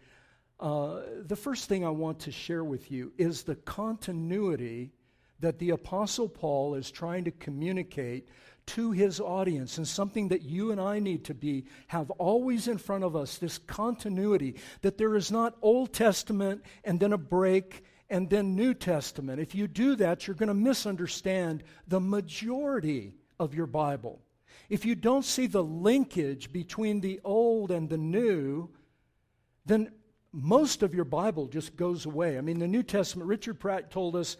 uh, 0.61 1.01
the 1.25 1.35
first 1.35 1.67
thing 1.67 1.85
I 1.85 1.89
want 1.89 2.19
to 2.19 2.31
share 2.31 2.63
with 2.63 2.89
you 2.89 3.11
is 3.17 3.43
the 3.43 3.57
continuity 3.57 4.93
that 5.41 5.59
the 5.59 5.71
Apostle 5.71 6.29
Paul 6.29 6.75
is 6.75 6.89
trying 6.89 7.25
to 7.25 7.31
communicate 7.31 8.29
to 8.67 8.93
his 8.93 9.19
audience 9.19 9.77
and 9.77 9.85
something 9.85 10.29
that 10.29 10.43
you 10.43 10.71
and 10.71 10.79
I 10.79 10.99
need 10.99 11.25
to 11.25 11.33
be 11.33 11.65
have 11.87 12.09
always 12.11 12.69
in 12.69 12.77
front 12.77 13.03
of 13.03 13.17
us 13.17 13.37
this 13.37 13.57
continuity 13.57 14.55
that 14.83 14.97
there 14.97 15.17
is 15.17 15.33
not 15.33 15.57
Old 15.61 15.91
Testament 15.91 16.63
and 16.85 16.97
then 16.97 17.11
a 17.11 17.17
break 17.17 17.83
and 18.09 18.29
then 18.29 18.55
New 18.55 18.73
Testament. 18.73 19.41
If 19.41 19.53
you 19.53 19.67
do 19.67 19.97
that, 19.97 20.27
you're 20.27 20.37
going 20.37 20.47
to 20.47 20.53
misunderstand 20.53 21.65
the 21.89 21.99
majority 21.99 23.15
of 23.37 23.53
your 23.53 23.67
Bible. 23.67 24.21
If 24.69 24.85
you 24.85 24.95
don't 24.95 25.25
see 25.25 25.47
the 25.47 25.63
linkage 25.63 26.51
between 26.51 27.01
the 27.01 27.19
old 27.23 27.71
and 27.71 27.89
the 27.89 27.97
new, 27.97 28.69
then 29.65 29.91
most 30.31 30.83
of 30.83 30.93
your 30.93 31.05
Bible 31.05 31.47
just 31.47 31.75
goes 31.75 32.05
away. 32.05 32.37
I 32.37 32.41
mean, 32.41 32.59
the 32.59 32.67
New 32.67 32.83
Testament, 32.83 33.29
Richard 33.29 33.59
Pratt 33.59 33.91
told 33.91 34.15
us, 34.15 34.37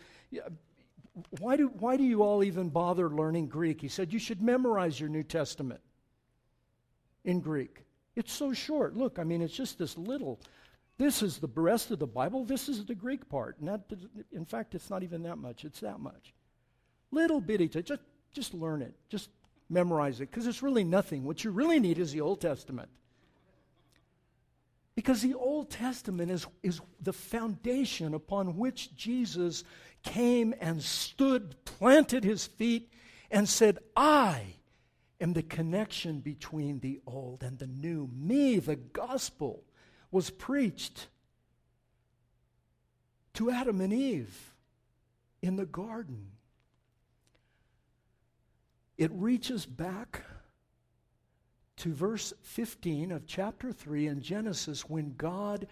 why 1.40 1.56
do, 1.56 1.68
why 1.68 1.96
do 1.96 2.04
you 2.04 2.24
all 2.24 2.44
even 2.44 2.70
bother 2.70 3.10
learning 3.10 3.48
Greek? 3.48 3.80
He 3.80 3.88
said, 3.88 4.12
you 4.12 4.20
should 4.20 4.42
memorize 4.42 5.00
your 5.00 5.10
New 5.10 5.24
Testament 5.24 5.80
in 7.24 7.40
Greek. 7.40 7.86
It's 8.16 8.34
so 8.34 8.52
short. 8.54 8.96
Look, 8.96 9.20
I 9.20 9.24
mean, 9.24 9.42
it's 9.42 9.56
just 9.56 9.78
this 9.78 9.98
little. 9.98 10.40
This 10.98 11.22
is 11.22 11.38
the 11.38 11.50
rest 11.54 11.92
of 11.92 12.00
the 12.00 12.08
Bible. 12.08 12.46
This 12.46 12.68
is 12.68 12.86
the 12.86 12.96
Greek 12.96 13.30
part. 13.30 13.58
In 14.32 14.46
fact, 14.46 14.76
it's 14.76 14.90
not 14.90 15.04
even 15.04 15.24
that 15.24 15.38
much. 15.38 15.66
It's 15.66 15.80
that 15.82 16.00
much. 16.00 16.34
Little 17.12 17.42
bitty. 17.42 17.70
Just, 17.70 18.02
just 18.34 18.54
learn 18.54 18.82
it. 18.82 18.94
Just 19.10 19.30
memorize 19.70 20.22
it 20.22 20.30
because 20.30 20.48
it's 20.48 20.64
really 20.64 20.84
nothing. 20.84 21.24
What 21.24 21.44
you 21.44 21.52
really 21.52 21.80
need 21.80 21.98
is 21.98 22.12
the 22.12 22.22
Old 22.22 22.42
Testament. 22.42 22.90
Because 24.96 25.22
the 25.22 25.34
Old 25.34 25.70
Testament 25.70 26.32
is, 26.32 26.48
is 26.64 26.80
the 27.02 27.14
foundation 27.14 28.14
upon 28.14 28.56
which 28.56 28.96
Jesus 28.96 29.64
came 30.04 30.56
and 30.62 30.82
stood, 30.82 31.56
planted 31.66 32.24
his 32.24 32.46
feet, 32.46 32.92
and 33.30 33.50
said, 33.50 33.80
I 33.98 34.56
am 35.20 35.34
the 35.34 35.44
connection 35.44 36.22
between 36.22 36.80
the 36.80 37.02
old 37.06 37.44
and 37.44 37.60
the 37.60 37.68
new. 37.68 38.10
Me, 38.16 38.60
the 38.60 38.78
gospel, 38.78 39.64
was 40.12 40.30
preached 40.30 41.08
to 43.34 43.52
Adam 43.52 43.82
and 43.82 43.92
Eve 43.92 44.54
in 45.42 45.58
the 45.58 45.66
garden. 45.66 46.32
It 48.98 49.12
reaches 49.14 49.66
back 49.66 50.24
to 51.78 51.94
verse 51.94 52.34
15 52.44 53.12
of 53.12 53.28
chapter 53.28 53.72
3 53.72 54.08
in 54.08 54.22
Genesis 54.22 54.90
when 54.90 55.16
God 55.18 55.68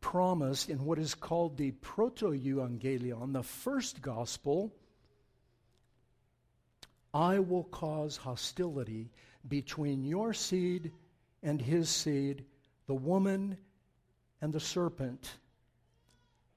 promised 0.00 0.68
in 0.68 0.84
what 0.84 0.98
is 0.98 1.14
called 1.14 1.56
the 1.56 1.70
proto-evangelion, 1.72 3.32
the 3.32 3.42
first 3.42 4.02
gospel, 4.02 4.72
I 7.14 7.38
will 7.38 7.64
cause 7.64 8.18
hostility 8.18 9.10
between 9.48 10.04
your 10.04 10.34
seed 10.34 10.92
and 11.42 11.60
his 11.60 11.88
seed, 11.88 12.44
the 12.86 12.94
woman 12.94 13.56
and 14.42 14.52
the 14.52 14.60
serpent. 14.60 15.38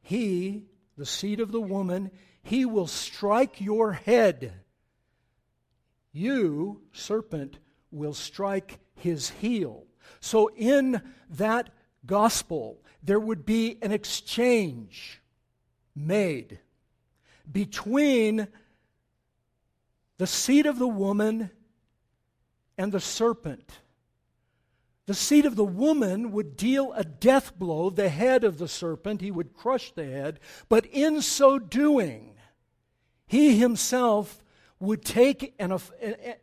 He, 0.01 0.65
the 0.97 1.05
seed 1.05 1.39
of 1.39 1.51
the 1.51 1.61
woman, 1.61 2.11
he 2.43 2.65
will 2.65 2.87
strike 2.87 3.61
your 3.61 3.93
head. 3.93 4.53
You, 6.11 6.81
serpent, 6.91 7.59
will 7.91 8.13
strike 8.13 8.79
his 8.95 9.29
heel. 9.29 9.85
So, 10.19 10.49
in 10.55 11.01
that 11.29 11.69
gospel, 12.05 12.81
there 13.03 13.19
would 13.19 13.45
be 13.45 13.77
an 13.81 13.91
exchange 13.91 15.21
made 15.95 16.59
between 17.51 18.47
the 20.17 20.27
seed 20.27 20.65
of 20.65 20.79
the 20.79 20.87
woman 20.87 21.49
and 22.77 22.91
the 22.91 22.99
serpent. 22.99 23.79
The 25.05 25.13
seed 25.13 25.45
of 25.45 25.55
the 25.55 25.65
woman 25.65 26.31
would 26.31 26.55
deal 26.55 26.93
a 26.93 27.03
death 27.03 27.57
blow, 27.57 27.89
the 27.89 28.09
head 28.09 28.43
of 28.43 28.57
the 28.57 28.67
serpent, 28.67 29.21
he 29.21 29.31
would 29.31 29.53
crush 29.53 29.91
the 29.91 30.05
head, 30.05 30.39
but 30.67 30.85
in 30.85 31.21
so 31.21 31.57
doing, 31.57 32.35
he 33.25 33.57
himself 33.57 34.43
would 34.79 35.03
take 35.03 35.53
an, 35.59 35.77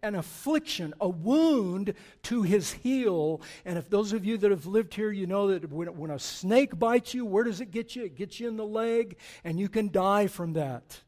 an 0.03 0.15
affliction, 0.15 0.93
a 1.01 1.09
wound 1.09 1.95
to 2.25 2.43
his 2.43 2.73
heel. 2.73 3.41
And 3.65 3.79
if 3.79 3.89
those 3.89 4.13
of 4.13 4.25
you 4.27 4.37
that 4.39 4.51
have 4.51 4.67
lived 4.67 4.93
here, 4.93 5.11
you 5.11 5.27
know 5.27 5.49
that 5.49 5.71
when, 5.71 5.89
when 5.97 6.11
a 6.11 6.19
snake 6.19 6.79
bites 6.79 7.15
you, 7.15 7.25
where 7.25 7.45
does 7.45 7.61
it 7.61 7.71
get 7.71 7.97
you? 7.97 8.05
It 8.05 8.15
gets 8.15 8.39
you 8.39 8.49
in 8.49 8.57
the 8.57 8.67
leg, 8.67 9.17
and 9.43 9.59
you 9.59 9.69
can 9.69 9.91
die 9.91 10.27
from 10.27 10.53
that. 10.53 11.01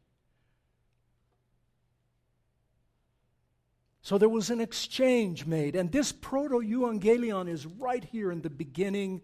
So 4.00 4.16
there 4.16 4.30
was 4.30 4.48
an 4.48 4.62
exchange 4.62 5.44
made. 5.44 5.76
And 5.76 5.92
this 5.92 6.12
proto 6.12 6.60
evangelion 6.60 7.46
is 7.46 7.66
right 7.66 8.02
here 8.02 8.32
in 8.32 8.40
the 8.40 8.48
beginning 8.48 9.20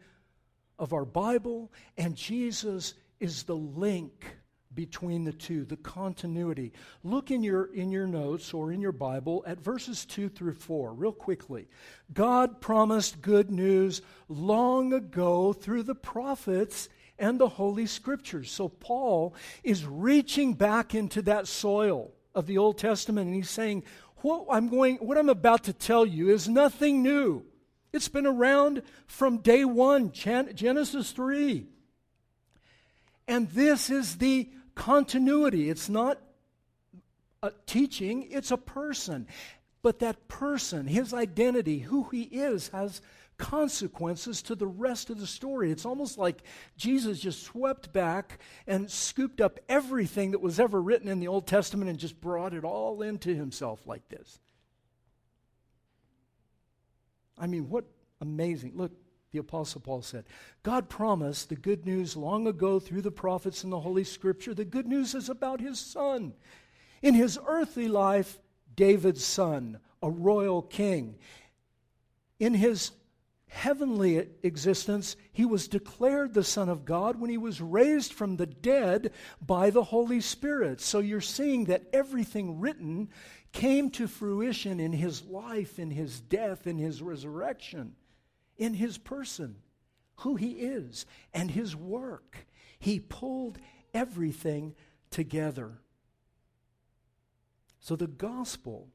of 0.78 0.92
our 0.92 1.06
Bible, 1.06 1.72
and 1.96 2.14
Jesus 2.14 2.92
is 3.18 3.44
the 3.44 3.56
link 3.56 4.36
between 4.74 5.24
the 5.24 5.32
two, 5.32 5.64
the 5.64 5.76
continuity. 5.76 6.72
Look 7.02 7.30
in 7.30 7.42
your, 7.42 7.72
in 7.74 7.90
your 7.90 8.06
notes 8.06 8.52
or 8.52 8.72
in 8.72 8.80
your 8.80 8.92
Bible 8.92 9.44
at 9.46 9.60
verses 9.60 10.04
2 10.04 10.28
through 10.28 10.54
4, 10.54 10.94
real 10.94 11.12
quickly. 11.12 11.68
God 12.12 12.60
promised 12.60 13.22
good 13.22 13.50
news 13.50 14.02
long 14.28 14.92
ago 14.92 15.52
through 15.52 15.84
the 15.84 15.94
prophets 15.94 16.88
and 17.18 17.38
the 17.38 17.48
Holy 17.48 17.86
Scriptures. 17.86 18.50
So 18.50 18.68
Paul 18.68 19.34
is 19.62 19.84
reaching 19.84 20.54
back 20.54 20.94
into 20.94 21.22
that 21.22 21.46
soil 21.46 22.12
of 22.34 22.46
the 22.46 22.58
Old 22.58 22.78
Testament 22.78 23.26
and 23.26 23.36
he's 23.36 23.50
saying, 23.50 23.84
what 24.16 24.46
I'm, 24.50 24.68
going, 24.68 24.96
what 24.96 25.18
I'm 25.18 25.28
about 25.28 25.64
to 25.64 25.72
tell 25.72 26.06
you 26.06 26.30
is 26.30 26.48
nothing 26.48 27.02
new. 27.02 27.44
It's 27.92 28.08
been 28.08 28.26
around 28.26 28.82
from 29.06 29.38
day 29.38 29.64
one, 29.64 30.10
Genesis 30.12 31.12
3. 31.12 31.66
And 33.28 33.48
this 33.50 33.90
is 33.90 34.16
the 34.16 34.50
continuity. 34.74 35.70
It's 35.70 35.88
not 35.88 36.20
a 37.42 37.52
teaching, 37.66 38.28
it's 38.30 38.50
a 38.50 38.56
person. 38.56 39.26
But 39.82 39.98
that 39.98 40.28
person, 40.28 40.86
his 40.86 41.12
identity, 41.12 41.80
who 41.80 42.04
he 42.04 42.22
is, 42.22 42.68
has 42.68 43.02
consequences 43.36 44.42
to 44.42 44.54
the 44.54 44.66
rest 44.66 45.10
of 45.10 45.20
the 45.20 45.26
story. 45.26 45.70
It's 45.70 45.84
almost 45.84 46.16
like 46.16 46.42
Jesus 46.76 47.20
just 47.20 47.42
swept 47.42 47.92
back 47.92 48.38
and 48.66 48.90
scooped 48.90 49.40
up 49.40 49.58
everything 49.68 50.30
that 50.30 50.40
was 50.40 50.60
ever 50.60 50.80
written 50.80 51.08
in 51.08 51.20
the 51.20 51.28
Old 51.28 51.46
Testament 51.46 51.90
and 51.90 51.98
just 51.98 52.20
brought 52.20 52.54
it 52.54 52.64
all 52.64 53.02
into 53.02 53.34
himself 53.34 53.86
like 53.86 54.08
this. 54.08 54.38
I 57.36 57.46
mean, 57.46 57.68
what 57.68 57.84
amazing. 58.20 58.72
Look, 58.76 58.92
the 59.34 59.40
Apostle 59.40 59.80
Paul 59.80 60.00
said. 60.00 60.24
God 60.62 60.88
promised 60.88 61.48
the 61.48 61.56
good 61.56 61.84
news 61.84 62.16
long 62.16 62.46
ago 62.46 62.78
through 62.78 63.02
the 63.02 63.10
prophets 63.10 63.64
and 63.64 63.72
the 63.72 63.80
Holy 63.80 64.04
Scripture. 64.04 64.54
The 64.54 64.64
good 64.64 64.86
news 64.86 65.12
is 65.12 65.28
about 65.28 65.60
his 65.60 65.80
son. 65.80 66.34
In 67.02 67.14
his 67.14 67.36
earthly 67.44 67.88
life, 67.88 68.38
David's 68.76 69.24
son, 69.24 69.80
a 70.00 70.08
royal 70.08 70.62
king. 70.62 71.16
In 72.38 72.54
his 72.54 72.92
heavenly 73.48 74.28
existence, 74.44 75.16
he 75.32 75.44
was 75.44 75.66
declared 75.66 76.32
the 76.32 76.44
Son 76.44 76.68
of 76.68 76.84
God 76.84 77.18
when 77.18 77.28
he 77.28 77.38
was 77.38 77.60
raised 77.60 78.12
from 78.12 78.36
the 78.36 78.46
dead 78.46 79.10
by 79.44 79.70
the 79.70 79.82
Holy 79.82 80.20
Spirit. 80.20 80.80
So 80.80 81.00
you're 81.00 81.20
seeing 81.20 81.64
that 81.64 81.88
everything 81.92 82.60
written 82.60 83.08
came 83.50 83.90
to 83.90 84.06
fruition 84.06 84.78
in 84.78 84.92
his 84.92 85.24
life, 85.24 85.80
in 85.80 85.90
his 85.90 86.20
death, 86.20 86.68
in 86.68 86.78
his 86.78 87.02
resurrection 87.02 87.96
in 88.56 88.74
his 88.74 88.98
person, 88.98 89.56
who 90.16 90.36
he 90.36 90.52
is, 90.52 91.06
and 91.32 91.50
his 91.50 91.74
work. 91.74 92.46
He 92.78 93.00
pulled 93.00 93.58
everything 93.92 94.74
together. 95.10 95.78
So 97.80 97.96
the 97.96 98.06
gospel 98.06 98.88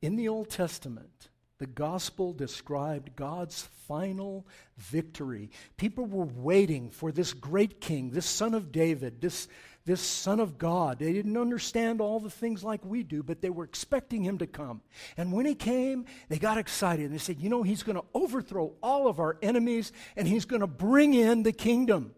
in 0.00 0.16
the 0.16 0.28
Old 0.28 0.50
Testament, 0.50 1.28
the 1.58 1.66
gospel 1.66 2.32
described 2.32 3.16
God's 3.16 3.62
final 3.86 4.46
victory. 4.76 5.50
People 5.76 6.06
were 6.06 6.24
waiting 6.24 6.90
for 6.90 7.10
this 7.10 7.32
great 7.32 7.80
king, 7.80 8.10
this 8.10 8.26
son 8.26 8.54
of 8.54 8.70
David, 8.70 9.20
this 9.20 9.48
this 9.88 10.00
Son 10.02 10.38
of 10.38 10.58
God. 10.58 10.98
They 10.98 11.14
didn't 11.14 11.38
understand 11.38 12.02
all 12.02 12.20
the 12.20 12.28
things 12.28 12.62
like 12.62 12.84
we 12.84 13.02
do, 13.02 13.22
but 13.22 13.40
they 13.40 13.48
were 13.48 13.64
expecting 13.64 14.22
him 14.22 14.36
to 14.36 14.46
come. 14.46 14.82
And 15.16 15.32
when 15.32 15.46
he 15.46 15.54
came, 15.54 16.04
they 16.28 16.38
got 16.38 16.58
excited. 16.58 17.06
And 17.06 17.14
they 17.14 17.18
said, 17.18 17.40
You 17.40 17.48
know, 17.48 17.62
he's 17.62 17.82
going 17.82 17.96
to 17.96 18.04
overthrow 18.12 18.74
all 18.82 19.08
of 19.08 19.18
our 19.18 19.38
enemies 19.40 19.90
and 20.14 20.28
he's 20.28 20.44
going 20.44 20.60
to 20.60 20.66
bring 20.66 21.14
in 21.14 21.42
the 21.42 21.52
kingdom. 21.52 22.14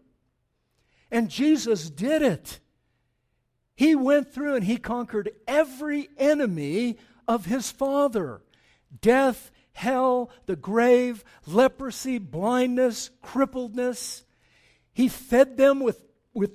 And 1.09 1.29
Jesus 1.29 1.89
did 1.89 2.21
it. 2.21 2.59
He 3.73 3.95
went 3.95 4.33
through 4.33 4.55
and 4.55 4.65
he 4.65 4.75
conquered 4.75 5.31
every 5.47 6.09
enemy 6.17 6.97
of 7.25 7.45
his 7.45 7.71
Father 7.71 8.41
death, 8.99 9.51
hell, 9.73 10.29
the 10.45 10.55
grave, 10.55 11.23
leprosy, 11.45 12.17
blindness, 12.17 13.09
crippledness. 13.23 14.23
He 14.93 15.07
fed 15.07 15.57
them 15.57 15.79
with, 15.79 16.03
with 16.33 16.51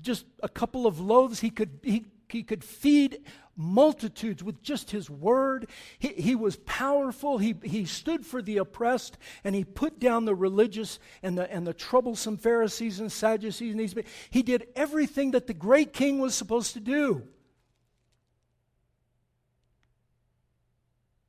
just 0.00 0.26
a 0.42 0.48
couple 0.48 0.86
of 0.86 1.00
loaves. 1.00 1.40
He 1.40 1.50
could, 1.50 1.80
he, 1.82 2.06
he 2.28 2.42
could 2.42 2.64
feed 2.64 3.20
multitudes 3.56 4.42
with 4.42 4.62
just 4.62 4.90
his 4.90 5.10
word. 5.10 5.68
He, 5.98 6.08
he 6.08 6.34
was 6.34 6.56
powerful. 6.56 7.38
He, 7.38 7.54
he 7.62 7.84
stood 7.84 8.24
for 8.24 8.40
the 8.40 8.56
oppressed 8.56 9.18
and 9.44 9.54
he 9.54 9.64
put 9.64 10.00
down 10.00 10.24
the 10.24 10.34
religious 10.34 10.98
and 11.22 11.36
the, 11.36 11.52
and 11.52 11.66
the 11.66 11.74
troublesome 11.74 12.38
Pharisees 12.38 13.00
and 13.00 13.12
Sadducees. 13.12 13.74
And 13.74 14.04
he 14.30 14.42
did 14.42 14.68
everything 14.74 15.32
that 15.32 15.46
the 15.46 15.54
great 15.54 15.92
king 15.92 16.18
was 16.18 16.34
supposed 16.34 16.72
to 16.72 16.80
do. 16.80 17.28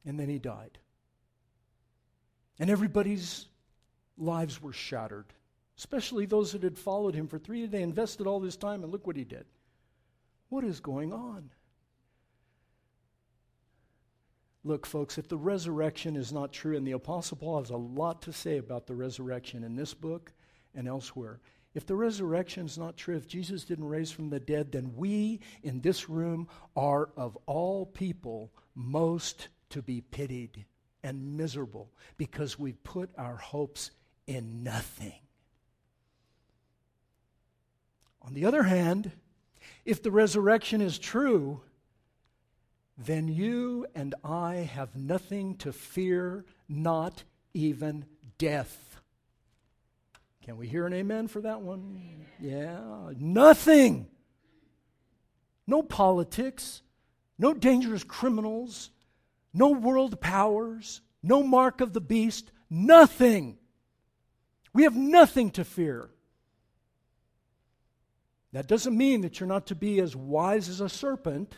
And 0.05 0.19
then 0.19 0.29
he 0.29 0.39
died. 0.39 0.77
And 2.59 2.69
everybody's 2.69 3.47
lives 4.17 4.61
were 4.61 4.73
shattered 4.73 5.33
especially 5.81 6.27
those 6.27 6.51
that 6.51 6.61
had 6.61 6.77
followed 6.77 7.15
him 7.15 7.27
for 7.27 7.39
three 7.39 7.61
days. 7.61 7.71
They 7.71 7.81
invested 7.81 8.27
all 8.27 8.39
this 8.39 8.55
time, 8.55 8.83
and 8.83 8.91
look 8.91 9.07
what 9.07 9.15
he 9.15 9.23
did. 9.23 9.45
What 10.49 10.63
is 10.63 10.79
going 10.79 11.11
on? 11.11 11.49
Look, 14.63 14.85
folks, 14.85 15.17
if 15.17 15.27
the 15.27 15.37
resurrection 15.37 16.15
is 16.15 16.31
not 16.31 16.53
true, 16.53 16.77
and 16.77 16.85
the 16.85 16.91
Apostle 16.91 17.37
Paul 17.37 17.57
has 17.57 17.71
a 17.71 17.77
lot 17.77 18.21
to 18.21 18.31
say 18.31 18.59
about 18.59 18.85
the 18.85 18.93
resurrection 18.93 19.63
in 19.63 19.75
this 19.75 19.95
book 19.95 20.31
and 20.75 20.87
elsewhere. 20.87 21.39
If 21.73 21.87
the 21.87 21.95
resurrection 21.95 22.67
is 22.67 22.77
not 22.77 22.95
true, 22.95 23.15
if 23.15 23.27
Jesus 23.27 23.63
didn't 23.63 23.87
raise 23.87 24.11
from 24.11 24.29
the 24.29 24.39
dead, 24.39 24.73
then 24.73 24.93
we 24.95 25.39
in 25.63 25.81
this 25.81 26.09
room 26.09 26.47
are 26.75 27.09
of 27.17 27.35
all 27.47 27.87
people 27.87 28.53
most 28.75 29.47
to 29.71 29.81
be 29.81 30.01
pitied 30.01 30.65
and 31.03 31.37
miserable 31.37 31.89
because 32.17 32.59
we 32.59 32.73
put 32.73 33.09
our 33.17 33.35
hopes 33.35 33.91
in 34.27 34.63
nothing. 34.63 35.15
On 38.21 38.33
the 38.33 38.45
other 38.45 38.63
hand, 38.63 39.11
if 39.83 40.03
the 40.03 40.11
resurrection 40.11 40.79
is 40.79 40.99
true, 40.99 41.61
then 42.97 43.27
you 43.27 43.87
and 43.95 44.13
I 44.23 44.55
have 44.55 44.95
nothing 44.95 45.55
to 45.57 45.73
fear, 45.73 46.45
not 46.69 47.23
even 47.53 48.05
death. 48.37 48.99
Can 50.43 50.57
we 50.57 50.67
hear 50.67 50.85
an 50.85 50.93
amen 50.93 51.27
for 51.27 51.41
that 51.41 51.61
one? 51.61 52.25
Yeah, 52.39 53.11
nothing. 53.17 54.07
No 55.67 55.81
politics, 55.83 56.81
no 57.37 57.53
dangerous 57.53 58.03
criminals, 58.03 58.89
no 59.53 59.69
world 59.69 60.19
powers, 60.21 61.01
no 61.21 61.43
mark 61.43 61.81
of 61.81 61.93
the 61.93 62.01
beast, 62.01 62.51
nothing. 62.69 63.57
We 64.73 64.83
have 64.83 64.95
nothing 64.95 65.51
to 65.51 65.63
fear. 65.63 66.09
That 68.53 68.67
doesn't 68.67 68.97
mean 68.97 69.21
that 69.21 69.39
you're 69.39 69.47
not 69.47 69.67
to 69.67 69.75
be 69.75 69.99
as 69.99 70.15
wise 70.15 70.67
as 70.67 70.81
a 70.81 70.89
serpent 70.89 71.55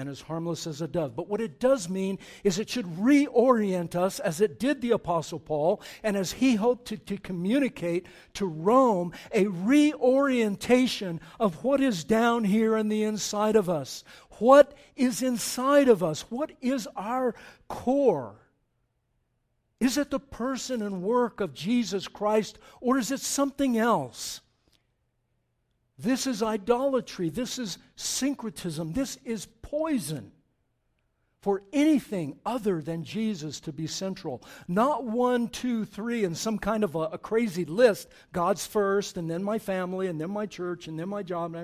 and 0.00 0.08
as 0.08 0.22
harmless 0.22 0.66
as 0.66 0.80
a 0.80 0.88
dove. 0.88 1.14
But 1.14 1.28
what 1.28 1.42
it 1.42 1.60
does 1.60 1.90
mean 1.90 2.18
is 2.42 2.58
it 2.58 2.70
should 2.70 2.86
reorient 2.86 3.94
us 3.94 4.18
as 4.18 4.40
it 4.40 4.58
did 4.58 4.80
the 4.80 4.92
Apostle 4.92 5.38
Paul 5.38 5.82
and 6.02 6.16
as 6.16 6.32
he 6.32 6.54
hoped 6.54 6.86
to, 6.86 6.96
to 6.96 7.18
communicate 7.18 8.06
to 8.34 8.46
Rome 8.46 9.12
a 9.30 9.46
reorientation 9.46 11.20
of 11.38 11.62
what 11.62 11.82
is 11.82 12.02
down 12.02 12.44
here 12.44 12.78
in 12.78 12.88
the 12.88 13.02
inside 13.02 13.56
of 13.56 13.68
us. 13.68 14.02
What 14.38 14.72
is 14.96 15.20
inside 15.20 15.88
of 15.88 16.02
us? 16.02 16.22
What 16.30 16.52
is 16.62 16.88
our 16.96 17.34
core? 17.68 18.36
Is 19.80 19.98
it 19.98 20.10
the 20.10 20.18
person 20.18 20.80
and 20.80 21.02
work 21.02 21.42
of 21.42 21.52
Jesus 21.52 22.08
Christ 22.08 22.58
or 22.80 22.96
is 22.96 23.10
it 23.10 23.20
something 23.20 23.76
else? 23.76 24.40
This 26.02 26.26
is 26.26 26.42
idolatry. 26.42 27.28
This 27.28 27.58
is 27.58 27.78
syncretism. 27.96 28.92
This 28.92 29.18
is 29.24 29.46
poison 29.60 30.32
for 31.40 31.62
anything 31.72 32.38
other 32.44 32.82
than 32.82 33.02
Jesus 33.02 33.60
to 33.60 33.72
be 33.72 33.86
central. 33.86 34.42
Not 34.68 35.04
one, 35.04 35.48
two, 35.48 35.84
three, 35.84 36.24
and 36.24 36.36
some 36.36 36.58
kind 36.58 36.84
of 36.84 36.94
a, 36.94 37.00
a, 37.12 37.18
crazy 37.18 37.64
list. 37.64 38.08
God's 38.32 38.66
first, 38.66 39.16
and 39.16 39.30
then 39.30 39.42
my 39.42 39.58
family, 39.58 40.06
and 40.06 40.20
then 40.20 40.30
my 40.30 40.46
church, 40.46 40.86
and 40.86 40.98
then 40.98 41.08
my 41.08 41.22
job. 41.22 41.56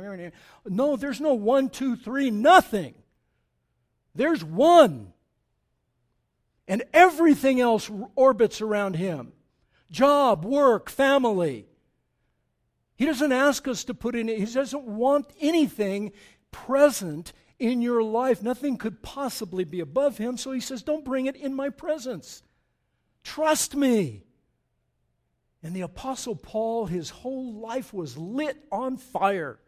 No, 0.67 0.97
there's 0.97 1.21
no 1.21 1.35
one, 1.35 1.69
two, 1.69 1.97
three, 1.97 2.31
nothing. 2.31 2.95
There's 4.15 4.43
one. 4.43 5.13
And 6.69 6.83
everything 6.93 7.61
else 7.61 7.91
orbits 8.17 8.61
around 8.61 8.97
him 8.97 9.33
job, 9.91 10.45
work, 10.45 10.91
family. 10.91 11.67
He 12.97 13.05
doesn't 13.05 13.33
ask 13.33 13.69
us 13.69 13.85
to 13.85 13.95
put 13.95 14.17
in, 14.17 14.29
He 14.29 14.45
doesn't 14.45 14.85
want 14.85 15.31
anything 15.41 16.13
present 16.51 17.33
in 17.59 17.83
your 17.83 18.03
life. 18.03 18.43
Nothing 18.43 18.77
could 18.77 19.03
possibly 19.03 19.65
be 19.65 19.81
above 19.81 20.19
Him. 20.19 20.37
So 20.37 20.53
He 20.53 20.61
says, 20.61 20.83
Don't 20.83 21.05
bring 21.05 21.27
it 21.27 21.37
in 21.37 21.55
my 21.55 21.71
presence. 21.71 22.43
Trust 23.23 23.75
me. 23.75 24.23
And 25.63 25.75
the 25.75 25.81
Apostle 25.81 26.37
Paul, 26.37 26.87
his 26.87 27.11
whole 27.11 27.55
life 27.55 27.93
was 27.93 28.17
lit 28.17 28.57
on 28.71 28.99
fire 28.99 29.59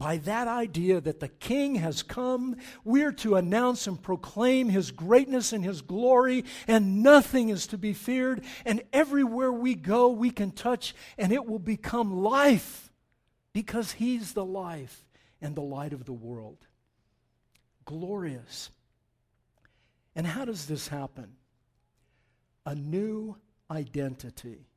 by 0.00 0.16
that 0.16 0.48
idea 0.48 0.98
that 0.98 1.20
the 1.20 1.28
king 1.28 1.74
has 1.74 2.02
come. 2.02 2.56
We're 2.84 3.12
to 3.12 3.36
announce 3.36 3.86
and 3.86 4.02
proclaim 4.02 4.70
his 4.70 4.90
greatness 4.90 5.52
and 5.52 5.62
his 5.62 5.82
glory, 5.82 6.46
and 6.66 7.02
nothing 7.02 7.50
is 7.50 7.66
to 7.66 7.76
be 7.76 7.92
feared. 7.92 8.42
And 8.64 8.82
everywhere 8.94 9.52
we 9.52 9.74
go, 9.74 10.08
we 10.08 10.30
can 10.30 10.52
touch, 10.52 10.94
and 11.18 11.32
it 11.32 11.44
will 11.44 11.58
become 11.58 12.22
life 12.22 12.90
because 13.52 13.92
he's 13.92 14.32
the 14.32 14.44
life 14.44 15.04
and 15.42 15.54
the 15.54 15.60
light 15.60 15.92
of 15.92 16.06
the 16.06 16.14
world. 16.14 16.66
Glorious. 17.84 18.70
And 20.16 20.26
how 20.26 20.46
does 20.46 20.64
this 20.64 20.88
happen? 20.88 21.32
A 22.64 22.74
new 22.74 23.36
identity. 23.70 24.69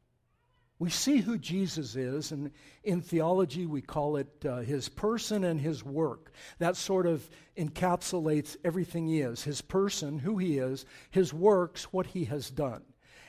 We 0.84 0.89
see 0.89 1.19
who 1.19 1.38
Jesus 1.38 1.96
is, 1.96 2.34
and 2.34 2.52
in 2.84 3.00
theology 3.00 3.65
we 3.65 3.82
call 3.82 4.17
it 4.17 4.46
uh, 4.46 4.58
his 4.58 4.89
person 4.89 5.46
and 5.46 5.58
his 5.58 5.82
work. 5.82 6.34
That 6.60 6.76
sort 6.76 7.08
of 7.08 7.30
encapsulates 7.58 8.58
everything 8.65 9.08
he 9.08 9.22
is 9.22 9.43
his 9.43 9.62
person, 9.62 10.19
who 10.19 10.38
he 10.39 10.58
is, 10.58 10.86
his 11.10 11.34
works, 11.34 11.93
what 11.93 12.08
he 12.08 12.26
has 12.26 12.50
done. 12.50 12.82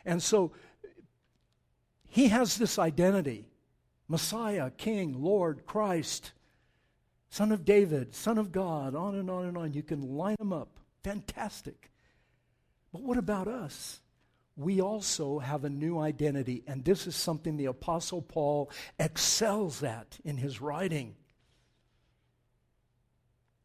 And 0.05 0.21
so 0.21 0.51
he 2.09 2.27
has 2.27 2.59
this 2.59 2.77
identity 2.77 3.47
Messiah, 4.09 4.73
King, 4.73 5.23
Lord, 5.23 5.65
Christ, 5.65 6.33
Son 7.31 7.53
of 7.53 7.65
David, 7.65 8.17
Son 8.17 8.37
of 8.37 8.51
God, 8.51 8.97
on 8.97 9.15
and 9.15 9.31
on 9.31 9.45
and 9.45 9.57
on. 9.57 9.75
You 9.75 9.85
can 9.85 10.17
line 10.17 10.39
them 10.41 10.53
up. 10.53 10.81
Fantastic. 11.05 11.93
But 12.93 13.03
what 13.03 13.17
about 13.17 13.47
us? 13.47 14.01
We 14.57 14.81
also 14.81 15.39
have 15.41 15.65
a 15.65 15.71
new 15.71 15.99
identity. 15.99 16.63
And 16.67 16.85
this 16.85 17.07
is 17.07 17.17
something 17.17 17.57
the 17.57 17.67
Apostle 17.67 18.23
Paul 18.23 18.71
excels 18.99 19.83
at 19.83 20.19
in 20.25 20.37
his 20.37 20.61
writing. 20.61 21.17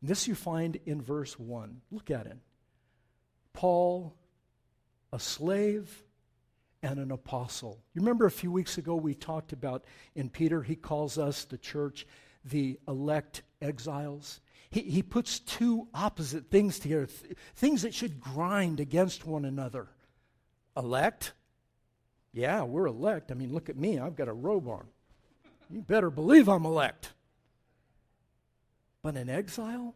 This 0.02 0.28
you 0.28 0.36
find 0.36 0.80
in 0.86 1.02
verse 1.02 1.38
1. 1.38 1.82
Look 1.92 2.10
at 2.10 2.26
it. 2.26 2.38
Paul, 3.54 4.16
a 5.12 5.20
slave 5.20 6.04
and 6.82 7.00
an 7.00 7.12
apostle. 7.12 7.84
You 7.94 8.02
remember 8.02 8.26
a 8.26 8.32
few 8.32 8.52
weeks 8.52 8.78
ago 8.78 8.96
we 8.96 9.14
talked 9.14 9.52
about 9.52 9.84
in 10.16 10.30
Peter, 10.30 10.64
he 10.64 10.76
calls 10.76 11.18
us, 11.18 11.44
the 11.44 11.58
church, 11.58 12.08
the 12.46 12.80
elect 12.88 13.42
exiles. 13.62 14.40
He, 14.70 14.82
he 14.82 15.04
puts 15.04 15.40
two 15.40 15.90
opposite 15.94 16.50
things 16.50 16.80
together, 16.80 17.08
th- 17.08 17.36
things 17.56 17.82
that 17.82 17.94
should 17.94 18.22
grind 18.22 18.80
against 18.80 19.26
one 19.26 19.44
another 19.44 19.90
elect? 20.80 21.34
Yeah, 22.34 22.64
we're 22.64 22.88
elect. 22.88 23.32
I 23.32 23.36
mean, 23.36 23.54
look 23.54 23.70
at 23.70 23.78
me. 23.78 24.00
I've 24.00 24.16
got 24.16 24.28
a 24.28 24.34
robe 24.34 24.68
on. 24.68 24.86
You 25.70 25.82
better 25.82 26.10
believe 26.10 26.50
I'm 26.50 26.66
elect. 26.66 27.14
But 29.04 29.16
in 29.16 29.30
exile? 29.30 29.94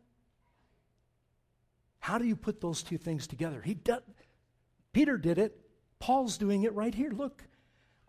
How 1.99 2.17
do 2.17 2.25
you 2.25 2.35
put 2.35 2.61
those 2.61 2.83
two 2.83 2.97
things 2.97 3.25
together? 3.27 3.61
He 3.61 3.77
Peter 4.91 5.17
did 5.17 5.37
it. 5.37 5.57
Paul's 5.99 6.37
doing 6.37 6.63
it 6.63 6.73
right 6.73 6.93
here. 6.93 7.11
Look. 7.11 7.43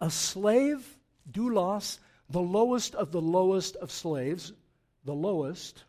A 0.00 0.10
slave, 0.10 0.98
doulos, 1.30 2.00
the 2.28 2.40
lowest 2.40 2.94
of 2.94 3.12
the 3.12 3.20
lowest 3.20 3.76
of 3.76 3.90
slaves, 3.90 4.52
the 5.04 5.14
lowest, 5.14 5.84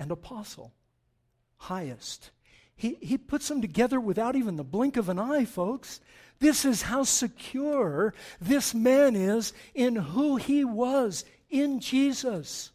and 0.00 0.10
apostle, 0.10 0.72
highest. 1.56 2.30
He, 2.76 2.96
he 3.00 3.18
puts 3.18 3.48
them 3.48 3.60
together 3.60 4.00
without 4.00 4.36
even 4.36 4.56
the 4.56 4.64
blink 4.64 4.96
of 4.96 5.08
an 5.08 5.18
eye, 5.18 5.44
folks. 5.44 6.00
This 6.40 6.64
is 6.64 6.82
how 6.82 7.04
secure 7.04 8.14
this 8.40 8.74
man 8.74 9.14
is 9.14 9.52
in 9.74 9.96
who 9.96 10.36
he 10.36 10.64
was 10.64 11.24
in 11.48 11.80
Jesus. 11.80 12.72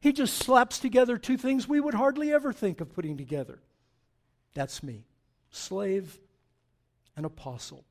He 0.00 0.12
just 0.12 0.36
slaps 0.36 0.78
together 0.78 1.16
two 1.16 1.38
things 1.38 1.66
we 1.66 1.80
would 1.80 1.94
hardly 1.94 2.32
ever 2.32 2.52
think 2.52 2.80
of 2.80 2.92
putting 2.92 3.16
together. 3.16 3.60
That's 4.54 4.82
me, 4.82 5.04
slave 5.50 6.18
and 7.16 7.24
apostle, 7.26 7.84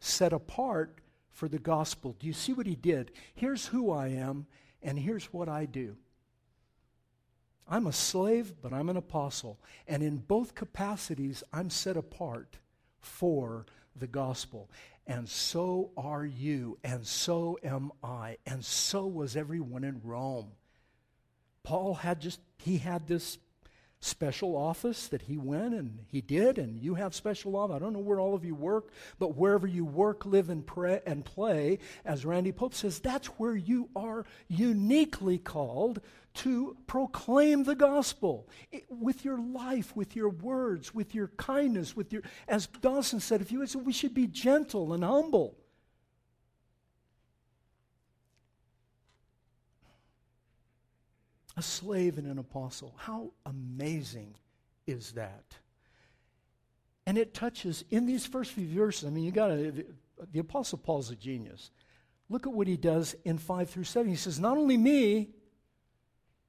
set 0.00 0.32
apart 0.32 0.98
for 1.30 1.48
the 1.48 1.58
gospel. 1.58 2.16
Do 2.18 2.26
you 2.26 2.32
see 2.32 2.52
what 2.52 2.66
he 2.66 2.76
did? 2.76 3.12
Here's 3.34 3.66
who 3.66 3.90
I 3.90 4.08
am, 4.08 4.46
and 4.82 4.98
here's 4.98 5.26
what 5.26 5.48
I 5.48 5.64
do. 5.66 5.96
I'm 7.68 7.86
a 7.86 7.92
slave, 7.92 8.54
but 8.60 8.72
I'm 8.72 8.88
an 8.88 8.96
apostle. 8.96 9.58
And 9.88 10.02
in 10.02 10.18
both 10.18 10.54
capacities, 10.54 11.42
I'm 11.52 11.70
set 11.70 11.96
apart 11.96 12.58
for 13.00 13.66
the 13.96 14.06
gospel. 14.06 14.70
And 15.06 15.28
so 15.28 15.90
are 15.96 16.24
you, 16.24 16.78
and 16.82 17.06
so 17.06 17.58
am 17.62 17.92
I, 18.02 18.38
and 18.46 18.64
so 18.64 19.06
was 19.06 19.36
everyone 19.36 19.84
in 19.84 20.00
Rome. 20.02 20.52
Paul 21.62 21.94
had 21.94 22.20
just, 22.20 22.40
he 22.58 22.78
had 22.78 23.06
this 23.06 23.38
special 24.00 24.54
office 24.54 25.08
that 25.08 25.22
he 25.22 25.36
went 25.36 25.74
and 25.74 26.00
he 26.10 26.20
did, 26.20 26.58
and 26.58 26.78
you 26.78 26.94
have 26.94 27.14
special 27.14 27.56
office. 27.56 27.76
I 27.76 27.78
don't 27.78 27.92
know 27.92 27.98
where 27.98 28.20
all 28.20 28.34
of 28.34 28.44
you 28.44 28.54
work, 28.54 28.88
but 29.18 29.36
wherever 29.36 29.66
you 29.66 29.84
work, 29.84 30.26
live, 30.26 30.50
and, 30.50 30.66
pray, 30.66 31.00
and 31.06 31.24
play, 31.24 31.78
as 32.04 32.26
Randy 32.26 32.52
Pope 32.52 32.74
says, 32.74 32.98
that's 32.98 33.26
where 33.28 33.56
you 33.56 33.88
are 33.96 34.24
uniquely 34.48 35.38
called 35.38 36.00
to 36.34 36.76
proclaim 36.88 37.62
the 37.62 37.76
gospel 37.76 38.48
it, 38.72 38.84
with 38.90 39.24
your 39.24 39.38
life, 39.38 39.94
with 39.94 40.16
your 40.16 40.28
words, 40.28 40.92
with 40.92 41.14
your 41.14 41.28
kindness, 41.28 41.96
with 41.96 42.12
your, 42.12 42.22
as 42.48 42.66
Dawson 42.66 43.20
said, 43.20 43.40
if 43.40 43.52
you 43.52 43.64
we 43.76 43.92
should 43.92 44.14
be 44.14 44.26
gentle 44.26 44.92
and 44.92 45.04
humble. 45.04 45.56
A 51.56 51.62
slave 51.62 52.18
and 52.18 52.26
an 52.26 52.38
apostle. 52.38 52.94
How 52.98 53.30
amazing 53.46 54.34
is 54.88 55.12
that? 55.12 55.44
And 57.06 57.16
it 57.16 57.32
touches 57.32 57.84
in 57.90 58.06
these 58.06 58.26
first 58.26 58.50
few 58.50 58.66
verses. 58.66 59.04
I 59.06 59.10
mean, 59.10 59.22
you 59.22 59.30
got 59.30 59.48
to, 59.48 59.84
the 60.32 60.38
apostle 60.40 60.78
Paul's 60.78 61.10
a 61.10 61.16
genius. 61.16 61.70
Look 62.28 62.46
at 62.46 62.52
what 62.52 62.66
he 62.66 62.76
does 62.76 63.14
in 63.24 63.38
5 63.38 63.70
through 63.70 63.84
7. 63.84 64.08
He 64.08 64.16
says, 64.16 64.40
Not 64.40 64.56
only 64.56 64.76
me, 64.76 65.28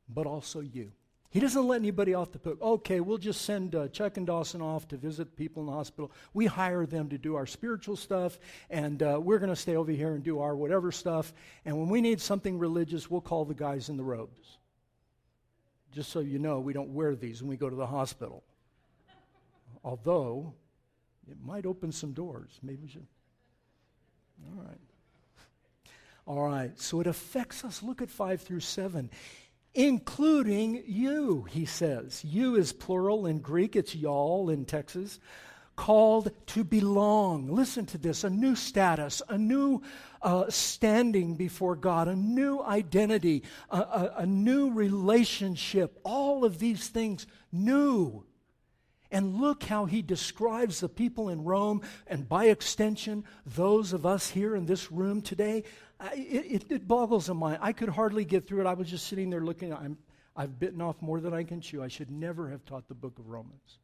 but 0.09 0.25
also 0.25 0.59
you. 0.59 0.91
He 1.35 1.41
doesn't 1.41 1.67
let 1.67 1.81
anybody 1.81 2.13
off 2.13 2.31
the 2.31 2.39
hook. 2.39 2.61
Okay, 2.61 3.01
we'll 3.01 3.17
just 3.17 3.41
send 3.41 3.75
uh, 3.75 3.89
Chuck 3.89 4.15
and 4.15 4.25
Dawson 4.25 4.61
off 4.61 4.87
to 4.87 4.95
visit 4.95 5.35
people 5.35 5.63
in 5.63 5.67
the 5.67 5.73
hospital. 5.73 6.09
We 6.33 6.45
hire 6.45 6.85
them 6.85 7.09
to 7.09 7.17
do 7.17 7.35
our 7.35 7.45
spiritual 7.45 7.97
stuff, 7.97 8.39
and 8.69 9.03
uh, 9.03 9.19
we're 9.21 9.39
going 9.39 9.49
to 9.49 9.55
stay 9.55 9.75
over 9.75 9.91
here 9.91 10.13
and 10.13 10.23
do 10.23 10.39
our 10.39 10.55
whatever 10.55 10.93
stuff. 10.93 11.33
And 11.65 11.77
when 11.77 11.89
we 11.89 11.99
need 11.99 12.21
something 12.21 12.57
religious, 12.57 13.11
we'll 13.11 13.19
call 13.19 13.43
the 13.43 13.53
guys 13.53 13.89
in 13.89 13.97
the 13.97 14.03
robes. 14.03 14.59
Just 15.91 16.09
so 16.09 16.21
you 16.21 16.39
know, 16.39 16.61
we 16.61 16.71
don't 16.71 16.93
wear 16.93 17.15
these 17.15 17.41
when 17.41 17.49
we 17.49 17.57
go 17.57 17.69
to 17.69 17.75
the 17.75 17.85
hospital. 17.85 18.41
Although, 19.83 20.53
it 21.29 21.35
might 21.43 21.65
open 21.65 21.91
some 21.91 22.13
doors. 22.13 22.59
Maybe 22.63 22.79
we 22.83 22.87
should. 22.87 23.07
All 24.45 24.63
right. 24.63 24.79
All 26.27 26.47
right, 26.47 26.79
so 26.79 27.01
it 27.01 27.07
affects 27.07 27.65
us. 27.65 27.83
Look 27.83 28.01
at 28.01 28.09
5 28.09 28.41
through 28.41 28.61
7 28.61 29.11
including 29.75 30.83
you, 30.87 31.43
he 31.43 31.65
says. 31.65 32.23
You 32.23 32.55
is 32.55 32.73
plural 32.73 33.27
in 33.27 33.39
Greek, 33.39 33.75
it's 33.75 33.93
y'all 33.93 34.49
in 34.49 34.65
Texas. 34.65 35.19
Called 35.75 36.31
to 36.47 36.63
belong. 36.63 37.53
Listen 37.53 37.85
to 37.87 37.97
this 37.97 38.23
a 38.23 38.29
new 38.29 38.55
status, 38.55 39.21
a 39.27 39.37
new 39.37 39.81
uh, 40.21 40.49
standing 40.49 41.35
before 41.35 41.75
God, 41.75 42.07
a 42.07 42.15
new 42.15 42.61
identity, 42.61 43.43
a, 43.69 43.77
a, 43.77 44.13
a 44.19 44.25
new 44.25 44.71
relationship. 44.71 45.99
All 46.05 46.45
of 46.45 46.59
these 46.59 46.87
things 46.87 47.27
new. 47.51 48.23
And 49.11 49.35
look 49.35 49.63
how 49.63 49.85
he 49.85 50.01
describes 50.01 50.79
the 50.79 50.89
people 50.89 51.29
in 51.29 51.43
Rome, 51.43 51.81
and 52.07 52.27
by 52.27 52.45
extension, 52.45 53.23
those 53.45 53.93
of 53.93 54.05
us 54.05 54.29
here 54.29 54.55
in 54.55 54.65
this 54.65 54.91
room 54.91 55.21
today 55.21 55.63
it, 56.13 56.45
it, 56.51 56.65
it, 56.69 56.87
boggles 56.87 57.27
the 57.27 57.33
mind. 57.33 57.59
I 57.61 57.71
could 57.71 57.89
hardly 57.89 58.25
get 58.25 58.47
through 58.47 58.61
it. 58.61 58.67
I 58.67 58.73
was 58.73 58.89
just 58.89 59.07
sitting 59.07 59.29
there 59.29 59.41
looking. 59.41 59.73
I'm, 59.73 59.97
I've 60.35 60.59
bitten 60.59 60.81
off 60.81 61.01
more 61.01 61.19
than 61.19 61.33
I 61.33 61.43
can 61.43 61.61
chew. 61.61 61.81
I 61.81 61.87
should 61.87 62.11
never 62.11 62.49
have 62.49 62.65
taught 62.65 62.87
the 62.87 62.93
book 62.93 63.17
of 63.19 63.29
Romans. 63.29 63.79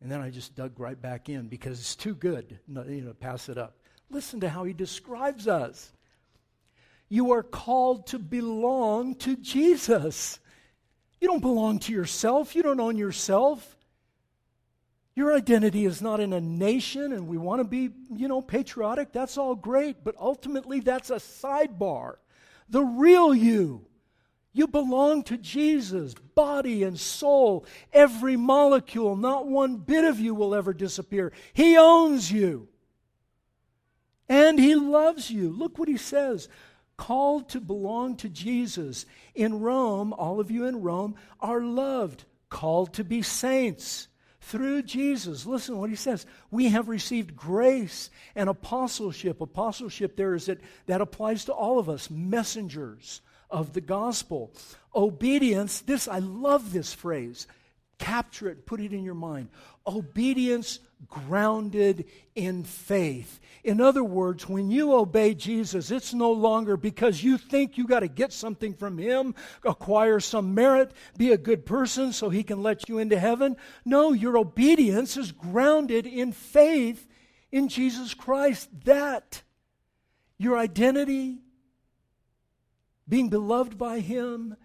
And 0.00 0.10
then 0.10 0.20
I 0.20 0.30
just 0.30 0.54
dug 0.54 0.78
right 0.78 1.00
back 1.00 1.28
in 1.28 1.48
because 1.48 1.80
it's 1.80 1.96
too 1.96 2.14
good, 2.14 2.58
you 2.68 3.02
know, 3.02 3.14
pass 3.14 3.48
it 3.48 3.56
up. 3.56 3.76
Listen 4.10 4.40
to 4.40 4.48
how 4.48 4.64
he 4.64 4.72
describes 4.72 5.48
us. 5.48 5.92
You 7.08 7.32
are 7.32 7.42
called 7.42 8.06
to 8.08 8.18
belong 8.18 9.14
to 9.16 9.36
Jesus. 9.36 10.38
You 11.20 11.28
don't 11.28 11.40
belong 11.40 11.78
to 11.80 11.92
yourself. 11.92 12.54
You 12.54 12.62
don't 12.62 12.80
own 12.80 12.96
yourself. 12.96 13.73
Your 15.14 15.32
identity 15.32 15.84
is 15.84 16.02
not 16.02 16.18
in 16.18 16.32
a 16.32 16.40
nation, 16.40 17.12
and 17.12 17.28
we 17.28 17.36
want 17.38 17.60
to 17.60 17.64
be, 17.64 17.90
you 18.12 18.26
know, 18.26 18.42
patriotic. 18.42 19.12
That's 19.12 19.38
all 19.38 19.54
great, 19.54 20.02
but 20.02 20.16
ultimately 20.18 20.80
that's 20.80 21.10
a 21.10 21.16
sidebar. 21.16 22.16
The 22.68 22.82
real 22.82 23.34
you. 23.34 23.86
You 24.52 24.68
belong 24.68 25.24
to 25.24 25.36
Jesus, 25.36 26.14
body 26.14 26.84
and 26.84 26.98
soul, 26.98 27.66
every 27.92 28.36
molecule. 28.36 29.16
Not 29.16 29.48
one 29.48 29.76
bit 29.76 30.04
of 30.04 30.20
you 30.20 30.34
will 30.34 30.54
ever 30.54 30.72
disappear. 30.72 31.32
He 31.52 31.76
owns 31.76 32.30
you. 32.30 32.68
And 34.28 34.58
He 34.58 34.74
loves 34.74 35.30
you. 35.30 35.50
Look 35.50 35.78
what 35.78 35.88
He 35.88 35.96
says 35.96 36.48
called 36.96 37.48
to 37.48 37.60
belong 37.60 38.16
to 38.16 38.28
Jesus. 38.28 39.06
In 39.34 39.60
Rome, 39.60 40.12
all 40.12 40.38
of 40.38 40.50
you 40.52 40.64
in 40.66 40.80
Rome 40.80 41.16
are 41.40 41.60
loved, 41.60 42.24
called 42.48 42.94
to 42.94 43.02
be 43.02 43.20
saints 43.20 44.06
through 44.44 44.82
Jesus. 44.82 45.46
Listen 45.46 45.78
what 45.78 45.90
he 45.90 45.96
says. 45.96 46.26
We 46.50 46.68
have 46.68 46.88
received 46.88 47.34
grace 47.34 48.10
and 48.36 48.48
apostleship. 48.48 49.40
Apostleship 49.40 50.16
there 50.16 50.34
is 50.34 50.46
that 50.46 50.60
that 50.86 51.00
applies 51.00 51.46
to 51.46 51.52
all 51.52 51.78
of 51.78 51.88
us, 51.88 52.10
messengers 52.10 53.22
of 53.50 53.72
the 53.72 53.80
gospel. 53.80 54.52
Obedience, 54.94 55.80
this 55.80 56.08
I 56.08 56.18
love 56.18 56.72
this 56.72 56.92
phrase. 56.92 57.46
Capture 57.98 58.48
it, 58.48 58.66
put 58.66 58.80
it 58.80 58.92
in 58.92 59.04
your 59.04 59.14
mind. 59.14 59.48
Obedience 59.86 60.80
grounded 61.08 62.06
in 62.34 62.64
faith. 62.64 63.40
In 63.62 63.80
other 63.80 64.02
words, 64.02 64.48
when 64.48 64.70
you 64.70 64.94
obey 64.94 65.34
Jesus, 65.34 65.90
it's 65.90 66.12
no 66.12 66.32
longer 66.32 66.76
because 66.76 67.22
you 67.22 67.38
think 67.38 67.78
you 67.78 67.86
got 67.86 68.00
to 68.00 68.08
get 68.08 68.32
something 68.32 68.74
from 68.74 68.98
Him, 68.98 69.34
acquire 69.64 70.20
some 70.20 70.54
merit, 70.54 70.92
be 71.16 71.32
a 71.32 71.38
good 71.38 71.64
person 71.64 72.12
so 72.12 72.30
He 72.30 72.42
can 72.42 72.62
let 72.62 72.88
you 72.88 72.98
into 72.98 73.18
heaven. 73.18 73.56
No, 73.84 74.12
your 74.12 74.36
obedience 74.36 75.16
is 75.16 75.32
grounded 75.32 76.06
in 76.06 76.32
faith 76.32 77.06
in 77.52 77.68
Jesus 77.68 78.12
Christ. 78.12 78.68
That, 78.84 79.42
your 80.36 80.58
identity, 80.58 81.38
being 83.08 83.28
beloved 83.28 83.78
by 83.78 84.00
Him, 84.00 84.56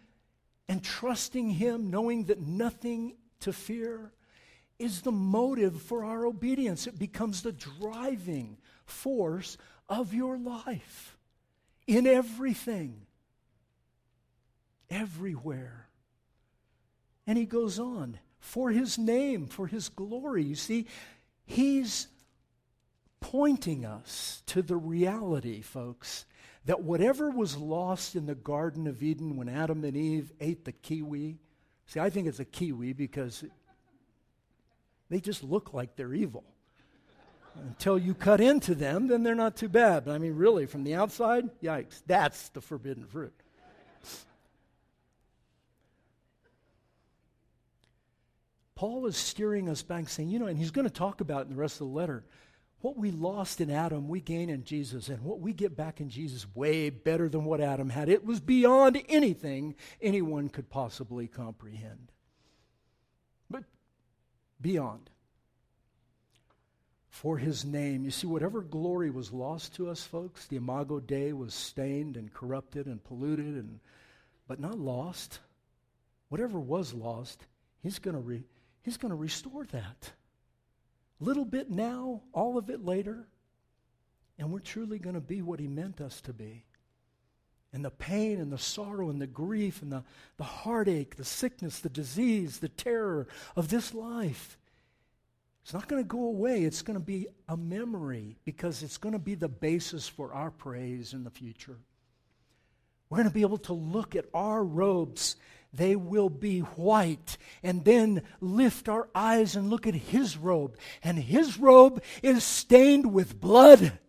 and 0.70 0.82
trusting 0.84 1.50
Him, 1.50 1.90
knowing 1.90 2.26
that 2.26 2.40
nothing 2.40 3.16
to 3.42 3.52
fear, 3.52 4.14
is 4.78 5.02
the 5.02 5.12
motive 5.12 5.82
for 5.82 6.06
our 6.06 6.26
obedience. 6.26 6.88
It 6.88 6.98
becomes 6.98 7.42
the 7.42 7.52
driving 7.52 8.58
force 8.86 9.58
of 9.90 10.14
your 10.14 10.38
life 10.38 11.18
in 11.88 12.08
everything, 12.08 13.02
everywhere. 14.90 15.90
And 17.28 17.38
he 17.38 17.46
goes 17.46 17.80
on 17.80 18.20
for 18.40 18.70
his 18.70 18.98
name, 18.98 19.48
for 19.48 19.68
his 19.68 19.90
glory. 19.90 20.44
You 20.44 20.56
see, 20.56 20.88
he's 21.46 22.08
pointing 23.20 23.86
us 23.86 24.44
to 24.46 24.62
the 24.62 24.78
reality, 24.78 25.62
folks, 25.62 26.26
that 26.66 26.84
whatever 26.84 27.30
was 27.30 27.58
lost 27.58 28.16
in 28.16 28.26
the 28.26 28.36
Garden 28.36 28.88
of 28.88 29.02
Eden 29.02 29.38
when 29.38 29.50
Adam 29.50 29.84
and 29.84 29.96
Eve 29.96 30.32
ate 30.40 30.66
the 30.66 30.72
kiwi, 30.72 31.38
see, 31.86 32.00
I 32.00 32.10
think 32.10 32.28
it's 32.28 32.40
a 32.40 32.46
kiwi 32.46 32.94
because 32.94 33.44
they 35.10 35.20
just 35.20 35.44
look 35.44 35.74
like 35.74 35.96
they're 35.96 36.14
evil. 36.14 36.44
Until 37.56 37.98
you 37.98 38.14
cut 38.14 38.40
into 38.40 38.76
them, 38.76 39.08
then 39.08 39.24
they're 39.24 39.36
not 39.36 39.56
too 39.56 39.70
bad. 39.70 40.06
But 40.06 40.14
I 40.14 40.18
mean, 40.18 40.36
really, 40.36 40.66
from 40.66 40.84
the 40.84 40.96
outside, 40.96 41.50
yikes, 41.62 42.02
that's 42.06 42.50
the 42.50 42.62
forbidden 42.62 43.06
fruit. 43.06 43.34
Paul 48.76 49.08
is 49.08 49.18
steering 49.18 49.68
us 49.68 49.82
back, 49.82 50.08
saying, 50.08 50.30
you 50.30 50.40
know, 50.40 50.48
and 50.48 50.58
he's 50.58 50.72
going 50.72 50.88
to 50.88 50.94
talk 50.94 51.20
about 51.20 51.48
in 51.48 51.50
the 51.50 51.60
rest 51.60 51.82
of 51.82 51.88
the 51.88 51.94
letter 51.94 52.24
what 52.82 52.98
we 52.98 53.12
lost 53.12 53.60
in 53.60 53.70
Adam, 53.70 54.08
we 54.08 54.22
gain 54.22 54.50
in 54.50 54.64
Jesus, 54.64 55.10
and 55.10 55.22
what 55.22 55.40
we 55.40 55.52
get 55.52 55.76
back 55.76 56.00
in 56.00 56.10
Jesus, 56.10 56.48
way 56.56 56.90
better 56.90 57.28
than 57.28 57.44
what 57.44 57.60
Adam 57.60 57.90
had. 57.90 58.08
It 58.10 58.26
was 58.26 58.40
beyond 58.40 59.02
anything 59.10 59.76
anyone 60.02 60.50
could 60.50 60.70
possibly 60.70 61.28
comprehend. 61.28 62.12
But 63.50 63.64
beyond 64.62 65.10
for 67.10 67.38
his 67.38 67.66
name. 67.66 68.06
You 68.06 68.12
see, 68.12 68.28
whatever 68.28 68.62
glory 68.62 69.10
was 69.10 69.34
lost 69.34 69.76
to 69.76 69.90
us, 69.90 70.04
folks, 70.04 70.46
the 70.46 70.56
Imago 70.56 71.02
Dei 71.02 71.34
was 71.34 71.54
stained 71.54 72.16
and 72.16 72.34
corrupted 72.34 72.86
and 72.86 73.04
polluted, 73.04 73.56
and, 73.56 73.82
but 74.48 74.60
not 74.60 74.80
lost. 74.80 75.40
Whatever 76.30 76.62
was 76.62 76.94
lost, 76.94 77.46
he's 77.84 78.00
going 78.00 78.16
re, 78.22 78.44
he's 78.84 78.96
to 79.12 79.18
restore 79.18 79.66
that. 79.66 80.12
Little 81.20 81.46
bit 81.46 81.70
now, 81.70 82.22
all 82.32 82.58
of 82.58 82.70
it 82.70 82.86
later, 82.86 83.28
and 84.38 84.52
we're 84.52 84.60
truly 84.60 85.00
going 85.00 85.16
to 85.16 85.22
be 85.22 85.42
what 85.42 85.60
he 85.60 85.68
meant 85.68 86.00
us 86.00 86.22
to 86.22 86.34
be. 86.34 86.64
And 87.74 87.86
the 87.86 87.92
pain 87.92 88.40
and 88.40 88.52
the 88.52 88.58
sorrow 88.58 89.10
and 89.10 89.22
the 89.22 89.28
grief 89.28 89.82
and 89.82 89.92
the, 89.92 90.04
the 90.38 90.44
heartache, 90.44 91.18
the 91.18 91.26
sickness, 91.26 91.80
the 91.80 91.90
disease, 91.90 92.60
the 92.60 92.70
terror 92.70 93.28
of 93.56 93.70
this 93.70 93.94
life 93.94 94.58
it's 95.70 95.74
not 95.76 95.88
going 95.88 96.02
to 96.02 96.08
go 96.08 96.24
away. 96.24 96.64
It's 96.64 96.82
going 96.82 96.98
to 96.98 97.06
be 97.06 97.28
a 97.48 97.56
memory 97.56 98.38
because 98.44 98.82
it's 98.82 98.98
going 98.98 99.14
to 99.14 99.20
be 99.20 99.36
the 99.36 99.48
basis 99.48 100.08
for 100.08 100.34
our 100.34 100.50
praise 100.50 101.14
in 101.14 101.24
the 101.24 101.30
future. 101.30 101.78
We're 103.08 103.18
going 103.18 103.28
to 103.28 103.34
be 103.34 103.42
able 103.42 103.60
to 103.60 103.74
look 103.74 104.16
at 104.16 104.26
our 104.34 104.64
robes. 104.64 105.36
They 105.72 105.96
will 105.96 106.30
be 106.30 106.60
white. 106.60 107.38
And 107.64 107.86
then 107.86 108.24
lift 108.42 108.90
our 108.90 109.10
eyes 109.14 109.56
and 109.56 109.70
look 109.70 109.86
at 109.88 109.96
his 109.96 110.38
robe. 110.38 110.78
And 111.04 111.18
his 111.20 111.58
robe 111.58 112.02
is 112.24 112.44
stained 112.44 113.14
with 113.14 113.40
blood. 113.40 114.00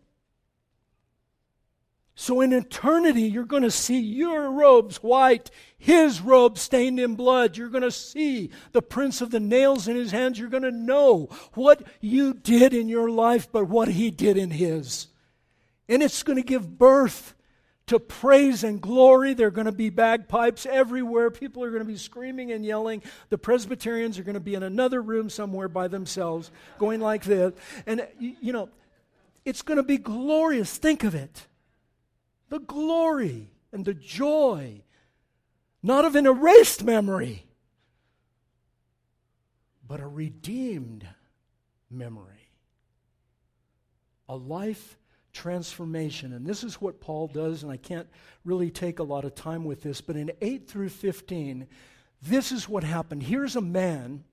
So 2.21 2.41
in 2.41 2.53
eternity, 2.53 3.23
you're 3.23 3.45
going 3.45 3.63
to 3.63 3.71
see 3.71 3.99
your 3.99 4.51
robes 4.51 4.97
white, 4.97 5.49
his 5.75 6.21
robe 6.21 6.59
stained 6.59 6.99
in 6.99 7.15
blood. 7.15 7.57
You're 7.57 7.69
going 7.69 7.81
to 7.81 7.89
see 7.89 8.51
the 8.73 8.81
prints 8.83 9.21
of 9.21 9.31
the 9.31 9.39
nails 9.39 9.87
in 9.87 9.95
his 9.95 10.11
hands. 10.11 10.37
You're 10.37 10.49
going 10.49 10.61
to 10.61 10.71
know 10.71 11.29
what 11.53 11.81
you 11.99 12.35
did 12.35 12.75
in 12.75 12.89
your 12.89 13.09
life, 13.09 13.51
but 13.51 13.65
what 13.65 13.87
he 13.87 14.11
did 14.11 14.37
in 14.37 14.51
his. 14.51 15.07
And 15.89 16.03
it's 16.03 16.21
going 16.21 16.37
to 16.37 16.43
give 16.43 16.77
birth 16.77 17.33
to 17.91 17.99
praise 17.99 18.63
and 18.63 18.79
glory. 18.79 19.33
There 19.33 19.47
are 19.47 19.51
going 19.51 19.65
to 19.65 19.73
be 19.73 19.89
bagpipes 19.89 20.65
everywhere. 20.65 21.29
People 21.29 21.61
are 21.61 21.69
going 21.69 21.81
to 21.81 21.87
be 21.87 21.97
screaming 21.97 22.53
and 22.53 22.65
yelling. 22.65 23.03
The 23.27 23.37
Presbyterians 23.37 24.17
are 24.17 24.23
going 24.23 24.35
to 24.35 24.39
be 24.39 24.55
in 24.55 24.63
another 24.63 25.01
room 25.01 25.29
somewhere 25.29 25.67
by 25.67 25.89
themselves, 25.89 26.51
going 26.79 27.01
like 27.01 27.25
this. 27.25 27.53
And, 27.85 28.07
you 28.17 28.53
know, 28.53 28.69
it's 29.43 29.61
going 29.61 29.75
to 29.75 29.83
be 29.83 29.97
glorious. 29.97 30.77
Think 30.77 31.03
of 31.03 31.13
it 31.13 31.47
the 32.47 32.59
glory 32.59 33.51
and 33.73 33.83
the 33.83 33.93
joy, 33.93 34.83
not 35.83 36.05
of 36.05 36.15
an 36.15 36.25
erased 36.25 36.85
memory, 36.85 37.45
but 39.85 39.99
a 39.99 40.07
redeemed 40.07 41.05
memory. 41.89 42.51
A 44.29 44.35
life 44.37 44.97
transformation. 45.33 46.33
And 46.33 46.45
this 46.45 46.63
is 46.63 46.81
what 46.81 47.01
Paul 47.01 47.27
does, 47.27 47.63
and 47.63 47.71
I 47.71 47.77
can't 47.77 48.07
really 48.45 48.69
take 48.69 48.99
a 48.99 49.03
lot 49.03 49.25
of 49.25 49.35
time 49.35 49.63
with 49.63 49.81
this, 49.81 50.01
but 50.01 50.15
in 50.15 50.31
8 50.41 50.67
through 50.67 50.89
15, 50.89 51.67
this 52.21 52.51
is 52.51 52.69
what 52.69 52.83
happened. 52.83 53.23
Here's 53.23 53.55
a 53.55 53.61
man 53.61 54.23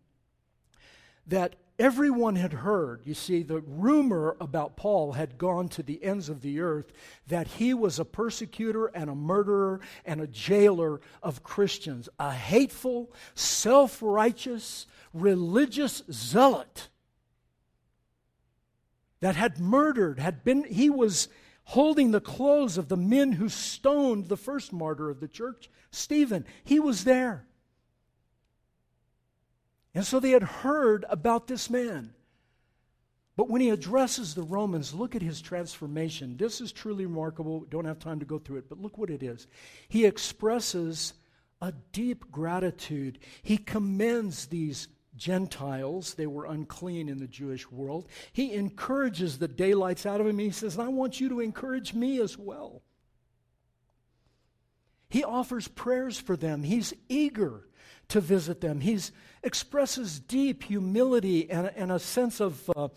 that 1.27 1.57
everyone 1.79 2.37
had 2.37 2.53
heard. 2.53 3.03
You 3.05 3.15
see, 3.15 3.43
the 3.43 3.61
rumor 3.61 4.37
about 4.41 4.77
Paul 4.77 5.13
had 5.13 5.39
gone 5.39 5.69
to 5.71 5.83
the 5.83 6.03
ends 6.03 6.29
of 6.29 6.43
the 6.43 6.61
earth 6.61 6.93
that 7.29 7.47
he 7.47 7.73
was 7.73 7.99
a 7.99 8.05
persecutor 8.05 8.87
and 8.87 9.09
a 9.09 9.15
murderer 9.15 9.81
and 10.05 10.21
a 10.21 10.27
jailer 10.27 11.01
of 11.23 11.43
Christians, 11.43 12.09
a 12.19 12.33
hateful, 12.33 13.13
self 13.35 13.99
righteous, 14.03 14.87
religious 15.13 16.03
zealot 16.11 16.89
that 19.21 19.37
had 19.37 19.59
murdered, 19.59 20.19
had 20.19 20.45
been, 20.45 20.65
he 20.65 20.91
was 20.91 21.29
holding 21.65 22.11
the 22.11 22.21
clothes 22.21 22.79
of 22.79 22.89
the 22.89 22.97
men 22.97 23.33
who 23.33 23.49
stoned 23.49 24.29
the 24.29 24.37
first 24.37 24.73
martyr 24.73 25.11
of 25.11 25.21
the 25.21 25.29
church, 25.29 25.71
Stephen. 25.91 26.45
He 26.65 26.81
was 26.81 27.05
there. 27.05 27.45
And 29.95 30.07
so 30.07 30.21
they 30.21 30.31
had 30.31 30.43
heard 30.43 31.05
about 31.09 31.47
this 31.47 31.69
man. 31.69 32.15
But 33.37 33.49
when 33.49 33.61
he 33.61 33.71
addresses 33.71 34.35
the 34.35 34.43
Romans, 34.43 34.95
look 34.95 35.15
at 35.15 35.23
his 35.23 35.41
transformation. 35.41 36.37
This 36.37 36.61
is 36.61 36.73
truly 36.73 37.07
remarkable. 37.07 37.67
Don't 37.69 37.85
have 37.85 37.99
time 37.99 38.19
to 38.19 38.27
go 38.27 38.39
through 38.39 38.59
it, 38.59 38.69
but 38.69 38.81
look 38.81 38.99
what 38.99 39.11
it 39.11 39.23
is. 39.23 39.47
He 39.89 40.05
expresses 40.05 41.15
a 41.61 41.73
deep 41.93 42.31
gratitude. 42.33 43.19
He 43.43 43.57
commends 43.57 44.47
these 44.47 44.89
Gentiles. 45.19 46.15
They 46.15 46.27
were 46.27 46.47
unclean 46.47 47.09
in 47.09 47.19
the 47.19 47.27
Jewish 47.27 47.71
world. 47.71 48.07
He 48.33 48.55
encourages 48.55 49.39
the 49.39 49.49
daylights 49.49 50.07
out 50.07 50.21
of 50.21 50.27
him. 50.27 50.39
He 50.39 50.51
says, 50.51 50.79
I 50.79 50.89
want 50.89 51.21
you 51.21 51.29
to 51.29 51.41
encourage 51.41 51.93
me 51.93 52.21
as 52.21 52.39
well. 52.39 52.83
He 55.11 55.25
offers 55.25 55.69
prayers 55.69 56.19
for 56.19 56.37
them. 56.37 56.63
He's 56.63 56.95
eager 57.09 57.65
to 58.09 58.21
visit 58.21 58.61
them. 58.61 58.81
He 58.81 58.99
expresses 59.43 60.21
deep 60.21 60.65
humility 60.65 61.51
and, 61.51 61.71
and 61.77 61.93
a 61.93 61.99
sense 61.99 62.41
of, 62.41 62.71
uh, 62.77 62.89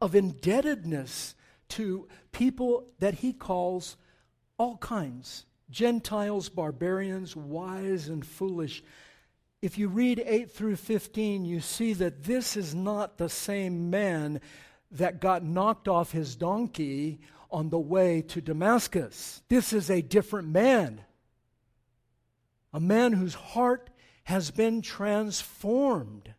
of 0.00 0.14
indebtedness 0.14 1.34
to 1.70 2.08
people 2.32 2.88
that 2.98 3.14
he 3.14 3.32
calls 3.32 3.96
all 4.58 4.76
kinds 4.78 5.44
Gentiles, 5.70 6.48
barbarians, 6.48 7.36
wise 7.36 8.08
and 8.08 8.24
foolish. 8.24 8.82
If 9.60 9.76
you 9.76 9.88
read 9.88 10.22
8 10.24 10.50
through 10.52 10.76
15, 10.76 11.44
you 11.44 11.60
see 11.60 11.92
that 11.94 12.22
this 12.22 12.56
is 12.56 12.74
not 12.74 13.18
the 13.18 13.28
same 13.28 13.90
man 13.90 14.40
that 14.92 15.20
got 15.20 15.42
knocked 15.42 15.88
off 15.88 16.12
his 16.12 16.36
donkey 16.36 17.20
on 17.50 17.70
the 17.70 17.78
way 17.78 18.22
to 18.22 18.40
Damascus. 18.40 19.42
This 19.48 19.72
is 19.72 19.90
a 19.90 20.00
different 20.00 20.48
man. 20.48 21.00
A 22.72 22.78
man 22.78 23.12
whose 23.12 23.34
heart 23.34 23.90
has 24.24 24.50
been 24.50 24.80
transformed. 24.80 26.34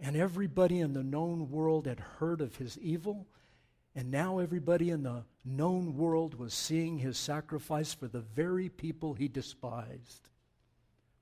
And 0.00 0.16
everybody 0.16 0.80
in 0.80 0.92
the 0.92 1.04
known 1.04 1.50
world 1.50 1.86
had 1.86 2.00
heard 2.00 2.40
of 2.40 2.56
his 2.56 2.76
evil, 2.78 3.28
and 3.94 4.10
now 4.10 4.38
everybody 4.38 4.90
in 4.90 5.04
the 5.04 5.24
known 5.44 5.96
world 5.96 6.34
was 6.34 6.52
seeing 6.52 6.98
his 6.98 7.16
sacrifice 7.16 7.94
for 7.94 8.08
the 8.08 8.20
very 8.20 8.68
people 8.68 9.14
he 9.14 9.28
despised. 9.28 10.30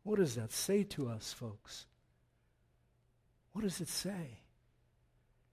What 0.02 0.18
does 0.18 0.34
that 0.34 0.52
say 0.52 0.82
to 0.84 1.08
us, 1.08 1.32
folks? 1.32 1.86
What 3.52 3.62
does 3.62 3.80
it 3.80 3.88
say? 3.88 4.38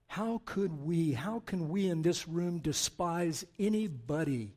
How 0.06 0.42
could 0.44 0.72
we, 0.84 1.12
how 1.12 1.40
can 1.40 1.68
we 1.68 1.88
in 1.88 2.02
this 2.02 2.26
room 2.26 2.58
despise 2.58 3.44
anybody 3.58 4.56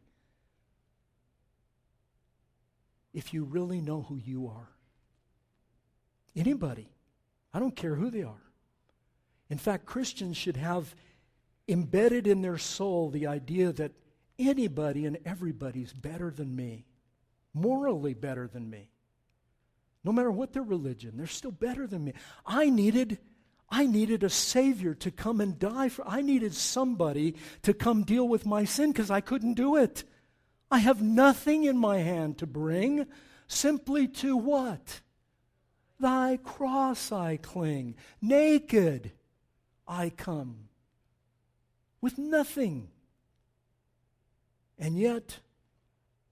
if 3.13 3.34
you 3.34 3.43
really 3.43 3.79
know 3.79 4.01
who 4.01 4.17
you 4.17 4.47
are? 4.47 4.69
Anybody. 6.36 6.89
I 7.53 7.60
don't 7.60 7.75
care 7.75 7.93
who 7.93 8.10
they 8.10 8.23
are. 8.23 8.41
In 9.49 9.60
fact, 9.60 9.86
Christians 9.86 10.38
should 10.38 10.58
have 10.58 10.95
embedded 11.67 12.25
in 12.25 12.41
their 12.41 12.58
soul 12.58 13.12
the 13.12 13.27
idea 13.27 13.71
that 13.73 13.91
anybody 14.39 15.06
and 15.06 15.19
everybody's 15.23 15.93
better 15.93 16.32
than 16.32 16.56
me, 16.56 16.86
morally 17.53 18.15
better 18.15 18.47
than 18.47 18.67
me. 18.67 18.89
No 20.04 20.12
matter 20.12 20.32
what 20.32 20.54
their 20.54 20.63
religion, 20.63 21.13
they're 21.16 21.28
still 21.28 21.52
better 21.52 21.88
than 21.88 22.04
me. 22.06 22.13
I 22.46 22.70
needed 22.70 23.20
I 23.70 23.88
needed 23.88 24.24
a 24.24 24.30
savior 24.30 24.94
to 24.96 25.10
come 25.10 25.42
and 25.42 25.58
die 25.58 25.89
for 25.89 26.08
I 26.08 26.22
needed 26.22 26.54
somebody 26.54 27.36
to 27.63 27.74
come 27.74 28.04
deal 28.04 28.28
with 28.28 28.46
my 28.46 28.66
sin 28.66 28.92
because 28.92 29.10
I 29.10 29.20
couldn't 29.22 29.56
do 29.56 29.78
it. 29.78 30.04
I 30.70 30.78
have 30.80 31.02
nothing 31.02 31.63
in 31.63 31.78
my 31.78 31.98
hand 32.00 32.38
to 32.39 32.46
bring, 32.46 33.08
simply 33.48 34.08
to 34.10 34.38
what? 34.38 35.02
thy 36.04 36.38
cross 36.44 37.12
I 37.12 37.38
cling. 37.38 37.96
Naked 38.22 39.12
I 39.88 40.12
come 40.12 40.70
with 42.02 42.18
nothing. 42.20 42.89
And 44.78 44.98
yet, 44.98 45.39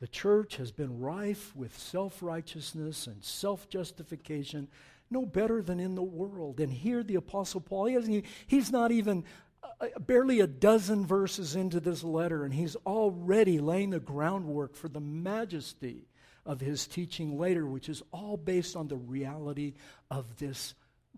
the 0.02 0.08
church 0.08 0.56
has 0.56 0.72
been 0.72 1.00
rife 1.00 1.56
with 1.56 1.78
self 1.78 2.24
righteousness 2.24 3.06
and 3.06 3.24
self 3.24 3.70
justification, 3.70 4.68
no 5.12 5.28
better 5.28 5.62
than 5.62 5.80
in 5.80 5.94
the 5.94 6.02
world. 6.02 6.60
And 6.60 6.74
here, 6.74 7.04
the 7.04 7.16
Apostle 7.16 7.62
Paul, 7.62 7.86
he 7.86 8.24
he's 8.48 8.72
not 8.72 8.92
even 8.92 9.24
uh, 9.64 10.00
barely 10.00 10.40
a 10.40 10.48
dozen 10.48 11.06
verses 11.06 11.56
into 11.56 11.80
this 11.80 12.04
letter, 12.04 12.44
and 12.44 12.52
he's 12.52 12.76
already 12.78 13.60
laying 13.60 13.92
the 13.92 14.00
groundwork 14.00 14.76
for 14.76 14.90
the 14.90 15.00
majesty 15.00 16.08
of 16.48 16.60
his 16.60 16.88
teaching 16.88 17.38
later, 17.38 17.68
which 17.68 17.88
is 17.88 18.02
all 18.12 18.38
based 18.38 18.76
on 18.76 18.88
the 18.88 18.98
reality 18.98 19.76
of 20.10 20.36
this 20.38 20.74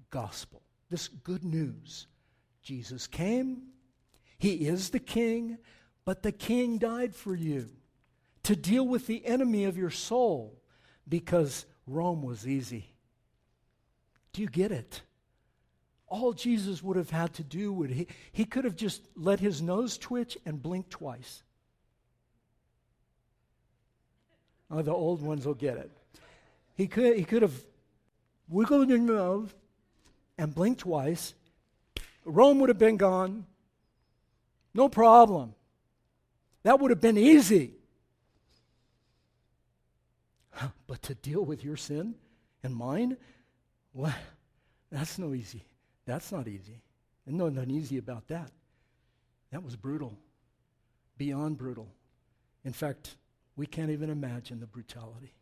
gospel, 0.09 0.61
this 0.89 1.07
good 1.07 1.45
news. 1.45 2.07
Jesus 2.61 3.07
came, 3.07 3.61
he 4.37 4.67
is 4.67 4.89
the 4.89 4.99
king, 4.99 5.57
but 6.03 6.21
the 6.21 6.33
king 6.33 6.79
died 6.79 7.15
for 7.15 7.33
you 7.33 7.69
to 8.43 8.55
deal 8.55 8.85
with 8.85 9.07
the 9.07 9.25
enemy 9.25 9.65
of 9.65 9.77
your 9.77 9.89
soul 9.89 10.59
because 11.07 11.65
Rome 11.87 12.21
was 12.21 12.47
easy. 12.47 12.93
Do 14.33 14.41
you 14.41 14.47
get 14.47 14.71
it? 14.71 15.01
All 16.07 16.33
Jesus 16.33 16.83
would 16.83 16.97
have 16.97 17.09
had 17.09 17.33
to 17.35 17.43
do 17.43 17.71
would 17.73 17.89
he, 17.89 18.07
he 18.31 18.45
could 18.45 18.65
have 18.65 18.75
just 18.75 19.01
let 19.15 19.39
his 19.39 19.61
nose 19.61 19.97
twitch 19.97 20.37
and 20.45 20.61
blink 20.61 20.89
twice. 20.89 21.43
Oh, 24.69 24.81
the 24.81 24.91
old 24.93 25.21
ones 25.21 25.45
will 25.45 25.53
get 25.53 25.77
it. 25.77 25.91
He 26.75 26.87
could, 26.87 27.17
he 27.17 27.23
could 27.23 27.41
have 27.41 27.53
wiggled 28.47 28.89
his 28.89 28.99
nose 28.99 29.49
and 30.37 30.53
blinked 30.53 30.81
twice. 30.81 31.33
Rome 32.25 32.59
would 32.59 32.69
have 32.69 32.79
been 32.79 32.97
gone. 32.97 33.45
No 34.73 34.89
problem. 34.89 35.53
That 36.63 36.79
would 36.79 36.91
have 36.91 37.01
been 37.01 37.17
easy. 37.17 37.73
But 40.87 41.01
to 41.03 41.15
deal 41.15 41.43
with 41.43 41.63
your 41.63 41.77
sin 41.77 42.15
and 42.63 42.75
mine, 42.75 43.17
well, 43.93 44.13
that's 44.91 45.17
no 45.17 45.33
easy. 45.33 45.63
That's 46.05 46.31
not 46.31 46.47
easy. 46.47 46.81
And 47.25 47.37
no, 47.37 47.49
nothing 47.49 47.71
easy 47.71 47.97
about 47.97 48.27
that. 48.27 48.51
That 49.51 49.63
was 49.63 49.75
brutal, 49.75 50.17
beyond 51.17 51.57
brutal. 51.57 51.87
In 52.65 52.73
fact, 52.73 53.15
we 53.55 53.65
can't 53.65 53.91
even 53.91 54.09
imagine 54.09 54.59
the 54.59 54.67
brutality 54.67 55.33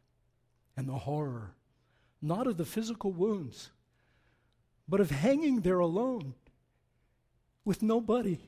and 0.76 0.88
the 0.88 0.93
horror, 0.93 1.55
not 2.22 2.47
of 2.47 2.57
the 2.57 2.66
physical 2.66 3.12
wounds, 3.12 3.72
but 4.88 4.99
of 4.99 5.12
hanging 5.12 5.62
there 5.62 5.80
alone 5.80 6.34
with 7.64 7.82
nobody, 7.82 8.39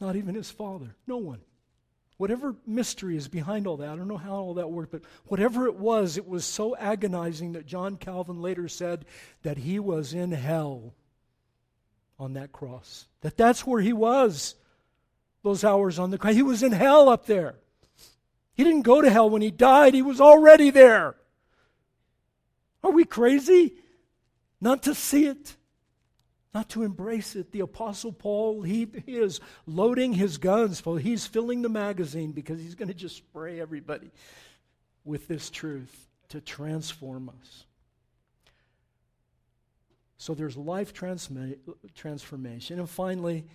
not 0.00 0.16
even 0.16 0.34
his 0.34 0.50
father, 0.50 0.96
no 1.06 1.16
one. 1.16 1.40
Whatever 2.20 2.54
mystery 2.66 3.16
is 3.16 3.28
behind 3.28 3.66
all 3.66 3.78
that, 3.78 3.88
I 3.88 3.96
don't 3.96 4.06
know 4.06 4.18
how 4.18 4.34
all 4.34 4.52
that 4.52 4.70
worked, 4.70 4.92
but 4.92 5.00
whatever 5.28 5.64
it 5.64 5.76
was, 5.76 6.18
it 6.18 6.28
was 6.28 6.44
so 6.44 6.76
agonizing 6.76 7.52
that 7.52 7.64
John 7.64 7.96
Calvin 7.96 8.42
later 8.42 8.68
said 8.68 9.06
that 9.42 9.56
he 9.56 9.78
was 9.78 10.12
in 10.12 10.30
hell 10.32 10.92
on 12.18 12.34
that 12.34 12.52
cross. 12.52 13.06
That 13.22 13.38
that's 13.38 13.66
where 13.66 13.80
he 13.80 13.94
was 13.94 14.54
those 15.42 15.64
hours 15.64 15.98
on 15.98 16.10
the 16.10 16.18
cross. 16.18 16.34
He 16.34 16.42
was 16.42 16.62
in 16.62 16.72
hell 16.72 17.08
up 17.08 17.24
there. 17.24 17.54
He 18.52 18.64
didn't 18.64 18.82
go 18.82 19.00
to 19.00 19.08
hell 19.08 19.30
when 19.30 19.40
he 19.40 19.50
died, 19.50 19.94
he 19.94 20.02
was 20.02 20.20
already 20.20 20.68
there. 20.68 21.14
Are 22.84 22.92
we 22.92 23.06
crazy? 23.06 23.76
Not 24.60 24.82
to 24.82 24.94
see 24.94 25.24
it, 25.24 25.56
not 26.52 26.68
to 26.70 26.82
embrace 26.82 27.36
it. 27.36 27.52
The 27.52 27.60
Apostle 27.60 28.12
Paul, 28.12 28.62
he, 28.62 28.88
he 29.06 29.16
is 29.16 29.40
loading 29.66 30.12
his 30.12 30.36
guns. 30.36 30.82
He's 31.00 31.26
filling 31.26 31.62
the 31.62 31.68
magazine 31.68 32.32
because 32.32 32.60
he's 32.60 32.74
going 32.74 32.88
to 32.88 32.94
just 32.94 33.16
spray 33.16 33.60
everybody. 33.60 34.10
with 35.04 35.28
this 35.28 35.50
truth 35.50 36.08
to 36.28 36.40
transform 36.40 37.28
us. 37.28 37.64
So 40.18 40.34
there's 40.34 40.56
life 40.56 40.92
transma- 40.92 41.56
transformation. 41.94 42.78
And 42.78 42.88
finally, 42.88 43.46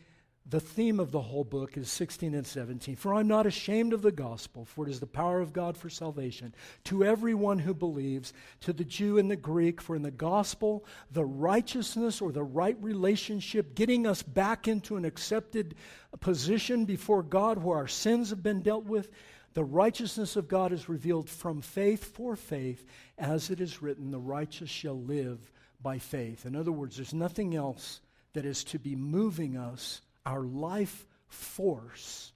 the 0.47 0.59
theme 0.59 0.99
of 0.99 1.11
the 1.11 1.21
whole 1.21 1.43
book 1.43 1.75
is 1.75 1.89
16 1.89 2.35
and 2.35 2.45
17. 2.45 2.95
For 2.95 3.15
I'm 3.15 3.27
not 3.27 3.47
ashamed 3.47 3.93
of 3.93 4.03
the 4.03 4.11
gospel, 4.11 4.63
for 4.63 4.85
it 4.85 4.91
is 4.91 4.99
the 4.99 5.07
power 5.07 5.41
of 5.41 5.53
God 5.53 5.75
for 5.75 5.89
salvation 5.89 6.53
to 6.83 7.03
everyone 7.03 7.57
who 7.57 7.73
believes, 7.73 8.31
to 8.61 8.71
the 8.71 8.83
Jew 8.83 9.17
and 9.17 9.29
the 9.29 9.35
Greek. 9.35 9.81
For 9.81 9.95
in 9.95 10.03
the 10.03 10.11
gospel, 10.11 10.85
the 11.11 11.25
righteousness 11.25 12.21
or 12.21 12.31
the 12.31 12.43
right 12.43 12.77
relationship, 12.79 13.73
getting 13.73 14.05
us 14.05 14.21
back 14.21 14.67
into 14.67 14.97
an 14.97 15.05
accepted 15.05 15.73
position 16.19 16.85
before 16.85 17.23
God 17.23 17.63
where 17.63 17.77
our 17.77 17.87
sins 17.87 18.29
have 18.29 18.43
been 18.43 18.61
dealt 18.61 18.85
with, 18.85 19.09
the 19.55 19.63
righteousness 19.63 20.35
of 20.35 20.47
God 20.47 20.71
is 20.73 20.89
revealed 20.89 21.27
from 21.27 21.61
faith 21.61 22.03
for 22.13 22.35
faith, 22.35 22.85
as 23.17 23.49
it 23.49 23.59
is 23.61 23.81
written, 23.81 24.11
the 24.11 24.19
righteous 24.19 24.69
shall 24.69 25.01
live 25.01 25.51
by 25.81 25.97
faith. 25.97 26.45
In 26.45 26.55
other 26.55 26.71
words, 26.71 26.97
there's 26.97 27.13
nothing 27.13 27.55
else 27.55 28.01
that 28.33 28.45
is 28.45 28.63
to 28.65 28.77
be 28.77 28.95
moving 28.95 29.57
us 29.57 30.01
our 30.25 30.43
life 30.43 31.05
force 31.27 32.33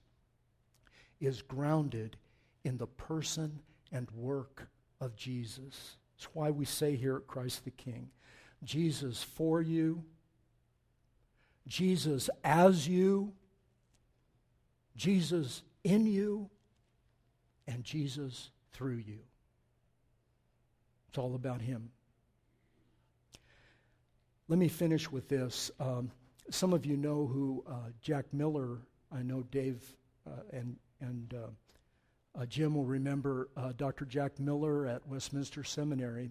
is 1.20 1.42
grounded 1.42 2.16
in 2.64 2.78
the 2.78 2.86
person 2.86 3.60
and 3.92 4.10
work 4.12 4.68
of 5.00 5.16
Jesus. 5.16 5.96
That's 6.16 6.34
why 6.34 6.50
we 6.50 6.64
say 6.64 6.96
here 6.96 7.16
at 7.16 7.26
Christ 7.26 7.64
the 7.64 7.70
King 7.70 8.10
Jesus 8.62 9.22
for 9.22 9.62
you, 9.62 10.04
Jesus 11.66 12.28
as 12.44 12.86
you, 12.86 13.32
Jesus 14.96 15.62
in 15.82 16.06
you, 16.06 16.50
and 17.66 17.82
Jesus 17.84 18.50
through 18.72 18.96
you. 19.06 19.20
It's 21.08 21.18
all 21.18 21.34
about 21.34 21.62
Him. 21.62 21.90
Let 24.48 24.58
me 24.58 24.68
finish 24.68 25.10
with 25.10 25.28
this. 25.28 25.70
Um, 25.80 26.10
some 26.50 26.72
of 26.72 26.84
you 26.84 26.96
know 26.96 27.26
who 27.26 27.64
uh, 27.68 27.90
Jack 28.00 28.26
Miller, 28.32 28.78
I 29.12 29.22
know 29.22 29.42
Dave 29.50 29.82
uh, 30.26 30.42
and, 30.52 30.76
and 31.00 31.34
uh, 31.34 32.40
uh 32.40 32.46
Jim 32.46 32.74
will 32.74 32.84
remember 32.84 33.48
uh, 33.56 33.72
Dr. 33.76 34.04
Jack 34.04 34.38
Miller 34.38 34.86
at 34.86 35.06
Westminster 35.06 35.64
Seminary. 35.64 36.30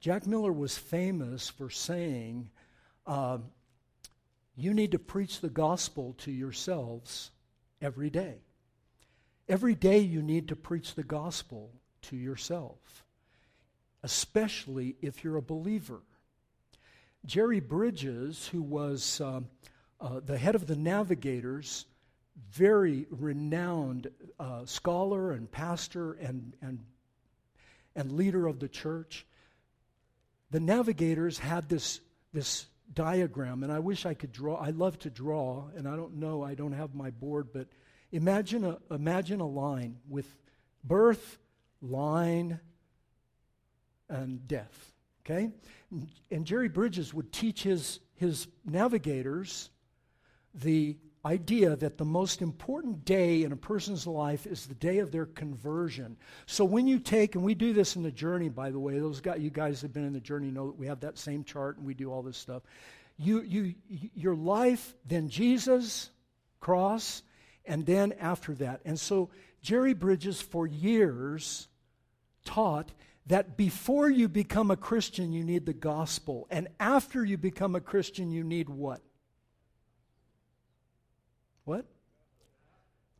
Jack 0.00 0.26
Miller 0.26 0.52
was 0.52 0.78
famous 0.78 1.48
for 1.48 1.70
saying, 1.70 2.50
um, 3.06 3.44
You 4.56 4.72
need 4.74 4.92
to 4.92 4.98
preach 4.98 5.40
the 5.40 5.50
gospel 5.50 6.14
to 6.18 6.30
yourselves 6.30 7.30
every 7.80 8.10
day. 8.10 8.36
Every 9.48 9.74
day 9.74 9.98
you 9.98 10.22
need 10.22 10.48
to 10.48 10.56
preach 10.56 10.94
the 10.94 11.04
gospel 11.04 11.70
to 12.02 12.16
yourself, 12.16 13.04
especially 14.02 14.96
if 15.00 15.22
you're 15.22 15.36
a 15.36 15.42
believer. 15.42 16.00
Jerry 17.26 17.58
Bridges, 17.58 18.46
who 18.48 18.62
was 18.62 19.20
um, 19.20 19.48
uh, 20.00 20.20
the 20.24 20.38
head 20.38 20.54
of 20.54 20.66
the 20.66 20.76
Navigators, 20.76 21.84
very 22.52 23.06
renowned 23.10 24.08
uh, 24.38 24.64
scholar 24.64 25.32
and 25.32 25.50
pastor 25.50 26.12
and, 26.12 26.52
and, 26.62 26.84
and 27.96 28.12
leader 28.12 28.46
of 28.46 28.60
the 28.60 28.68
church, 28.68 29.26
the 30.52 30.60
Navigators 30.60 31.38
had 31.38 31.68
this, 31.68 32.00
this 32.32 32.66
diagram, 32.94 33.64
and 33.64 33.72
I 33.72 33.80
wish 33.80 34.06
I 34.06 34.14
could 34.14 34.32
draw. 34.32 34.56
I 34.56 34.70
love 34.70 34.96
to 35.00 35.10
draw, 35.10 35.64
and 35.76 35.88
I 35.88 35.96
don't 35.96 36.16
know, 36.16 36.44
I 36.44 36.54
don't 36.54 36.72
have 36.72 36.94
my 36.94 37.10
board, 37.10 37.48
but 37.52 37.66
imagine 38.12 38.64
a, 38.64 38.78
imagine 38.90 39.40
a 39.40 39.48
line 39.48 39.96
with 40.08 40.32
birth, 40.84 41.38
line, 41.82 42.60
and 44.08 44.46
death. 44.46 44.92
Okay? 45.26 45.50
And 46.30 46.44
Jerry 46.44 46.68
Bridges 46.68 47.12
would 47.12 47.32
teach 47.32 47.64
his, 47.64 47.98
his 48.14 48.46
navigators 48.64 49.70
the 50.54 50.96
idea 51.24 51.74
that 51.74 51.98
the 51.98 52.04
most 52.04 52.40
important 52.40 53.04
day 53.04 53.42
in 53.42 53.50
a 53.50 53.56
person's 53.56 54.06
life 54.06 54.46
is 54.46 54.66
the 54.66 54.74
day 54.74 54.98
of 54.98 55.10
their 55.10 55.26
conversion. 55.26 56.16
So 56.46 56.64
when 56.64 56.86
you 56.86 57.00
take, 57.00 57.34
and 57.34 57.42
we 57.42 57.54
do 57.54 57.72
this 57.72 57.96
in 57.96 58.04
the 58.04 58.12
journey, 58.12 58.48
by 58.48 58.70
the 58.70 58.78
way, 58.78 59.00
those 59.00 59.20
guys, 59.20 59.40
you 59.40 59.50
guys 59.50 59.82
have 59.82 59.92
been 59.92 60.04
in 60.04 60.12
the 60.12 60.20
journey 60.20 60.52
know 60.52 60.66
that 60.66 60.78
we 60.78 60.86
have 60.86 61.00
that 61.00 61.18
same 61.18 61.42
chart 61.42 61.78
and 61.78 61.86
we 61.86 61.94
do 61.94 62.12
all 62.12 62.22
this 62.22 62.36
stuff. 62.36 62.62
You, 63.18 63.42
you, 63.42 63.74
your 64.14 64.36
life, 64.36 64.94
then 65.04 65.28
Jesus, 65.28 66.10
cross, 66.60 67.22
and 67.64 67.84
then 67.84 68.12
after 68.20 68.54
that. 68.54 68.80
And 68.84 68.98
so 69.00 69.30
Jerry 69.62 69.94
Bridges, 69.94 70.40
for 70.40 70.66
years, 70.68 71.66
taught 72.44 72.92
that 73.26 73.56
before 73.56 74.08
you 74.08 74.28
become 74.28 74.70
a 74.70 74.76
Christian, 74.76 75.32
you 75.32 75.42
need 75.42 75.66
the 75.66 75.72
gospel. 75.72 76.46
And 76.50 76.68
after 76.78 77.24
you 77.24 77.36
become 77.36 77.74
a 77.74 77.80
Christian, 77.80 78.30
you 78.30 78.44
need 78.44 78.68
what? 78.68 79.00
What? 81.64 81.86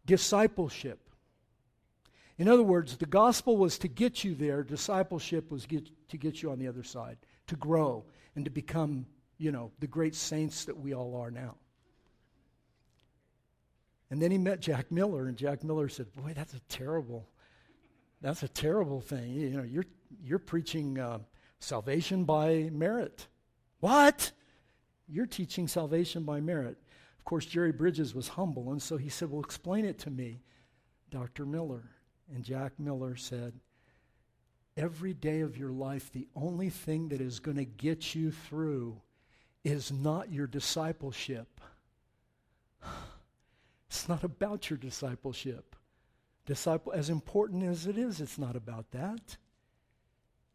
Discipleship. 0.04 1.00
In 2.38 2.48
other 2.48 2.62
words, 2.62 2.96
the 2.98 3.06
gospel 3.06 3.56
was 3.56 3.78
to 3.78 3.88
get 3.88 4.22
you 4.22 4.34
there, 4.34 4.62
discipleship 4.62 5.50
was 5.50 5.66
get, 5.66 5.88
to 6.08 6.16
get 6.16 6.42
you 6.42 6.50
on 6.50 6.58
the 6.58 6.68
other 6.68 6.84
side, 6.84 7.16
to 7.48 7.56
grow 7.56 8.04
and 8.36 8.44
to 8.44 8.50
become, 8.50 9.06
you 9.38 9.50
know, 9.50 9.72
the 9.80 9.86
great 9.86 10.14
saints 10.14 10.66
that 10.66 10.78
we 10.78 10.94
all 10.94 11.16
are 11.16 11.30
now. 11.30 11.56
And 14.10 14.22
then 14.22 14.30
he 14.30 14.38
met 14.38 14.60
Jack 14.60 14.92
Miller, 14.92 15.26
and 15.26 15.36
Jack 15.36 15.64
Miller 15.64 15.88
said, 15.88 16.12
Boy, 16.12 16.32
that's 16.32 16.54
a 16.54 16.60
terrible 16.68 17.26
that's 18.20 18.42
a 18.42 18.48
terrible 18.48 19.00
thing. 19.00 19.30
You 19.34 19.50
know, 19.50 19.62
you're 19.62 19.84
you're 20.22 20.38
preaching 20.38 20.98
uh, 20.98 21.18
salvation 21.58 22.24
by 22.24 22.70
merit. 22.72 23.26
What? 23.80 24.32
You're 25.08 25.26
teaching 25.26 25.68
salvation 25.68 26.24
by 26.24 26.40
merit. 26.40 26.78
Of 27.18 27.24
course, 27.24 27.46
Jerry 27.46 27.72
Bridges 27.72 28.14
was 28.14 28.28
humble, 28.28 28.72
and 28.72 28.82
so 28.82 28.96
he 28.96 29.08
said, 29.08 29.30
"Well, 29.30 29.42
explain 29.42 29.84
it 29.84 29.98
to 30.00 30.10
me, 30.10 30.42
Dr. 31.10 31.46
Miller." 31.46 31.90
And 32.32 32.44
Jack 32.44 32.78
Miller 32.78 33.16
said, 33.16 33.60
"Every 34.76 35.14
day 35.14 35.40
of 35.40 35.56
your 35.56 35.70
life, 35.70 36.10
the 36.10 36.28
only 36.34 36.70
thing 36.70 37.08
that 37.08 37.20
is 37.20 37.40
going 37.40 37.56
to 37.56 37.64
get 37.64 38.14
you 38.14 38.30
through 38.30 39.00
is 39.64 39.92
not 39.92 40.32
your 40.32 40.46
discipleship." 40.46 41.60
It's 43.88 44.08
not 44.08 44.24
about 44.24 44.68
your 44.68 44.78
discipleship. 44.78 45.76
Disciple, 46.44 46.92
as 46.92 47.08
important 47.08 47.62
as 47.62 47.86
it 47.86 47.96
is, 47.96 48.20
it's 48.20 48.36
not 48.36 48.56
about 48.56 48.90
that. 48.90 49.36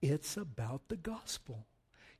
It's 0.02 0.38
about 0.38 0.82
the 0.88 0.97
gospel. 0.97 1.66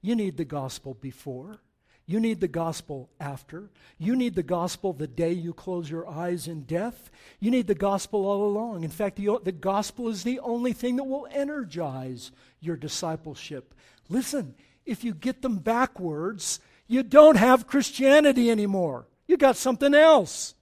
You 0.02 0.16
need 0.16 0.38
the 0.38 0.46
gospel 0.46 0.94
before. 0.94 1.60
You 2.06 2.20
need 2.20 2.42
the 2.42 2.48
gospel 2.48 3.10
after. 3.20 3.70
You 3.98 4.16
need 4.16 4.36
the 4.36 4.44
gospel 4.44 4.92
the 4.92 5.08
day 5.08 5.32
you 5.32 5.54
close 5.54 5.90
your 5.90 6.08
eyes 6.08 6.48
in 6.48 6.64
death. 6.64 7.10
You 7.40 7.52
need 7.52 7.68
the 7.68 7.76
gospel 7.76 8.26
all 8.26 8.44
along. 8.46 8.84
In 8.84 8.90
fact, 8.90 9.16
the, 9.16 9.40
the 9.44 9.52
gospel 9.52 10.10
is 10.10 10.24
the 10.24 10.40
only 10.40 10.74
thing 10.74 10.98
that 10.98 11.06
will 11.06 11.28
energize 11.32 12.32
your 12.60 12.76
discipleship. 12.76 13.74
Listen, 14.10 14.56
if 14.86 15.04
you 15.04 15.14
get 15.14 15.42
them 15.42 15.60
backwards, 15.60 16.60
you 16.88 17.04
don't 17.04 17.38
have 17.38 17.68
Christianity 17.68 18.52
anymore. 18.52 19.08
You 19.28 19.38
got 19.38 19.56
something 19.56 19.94
else. 19.94 20.56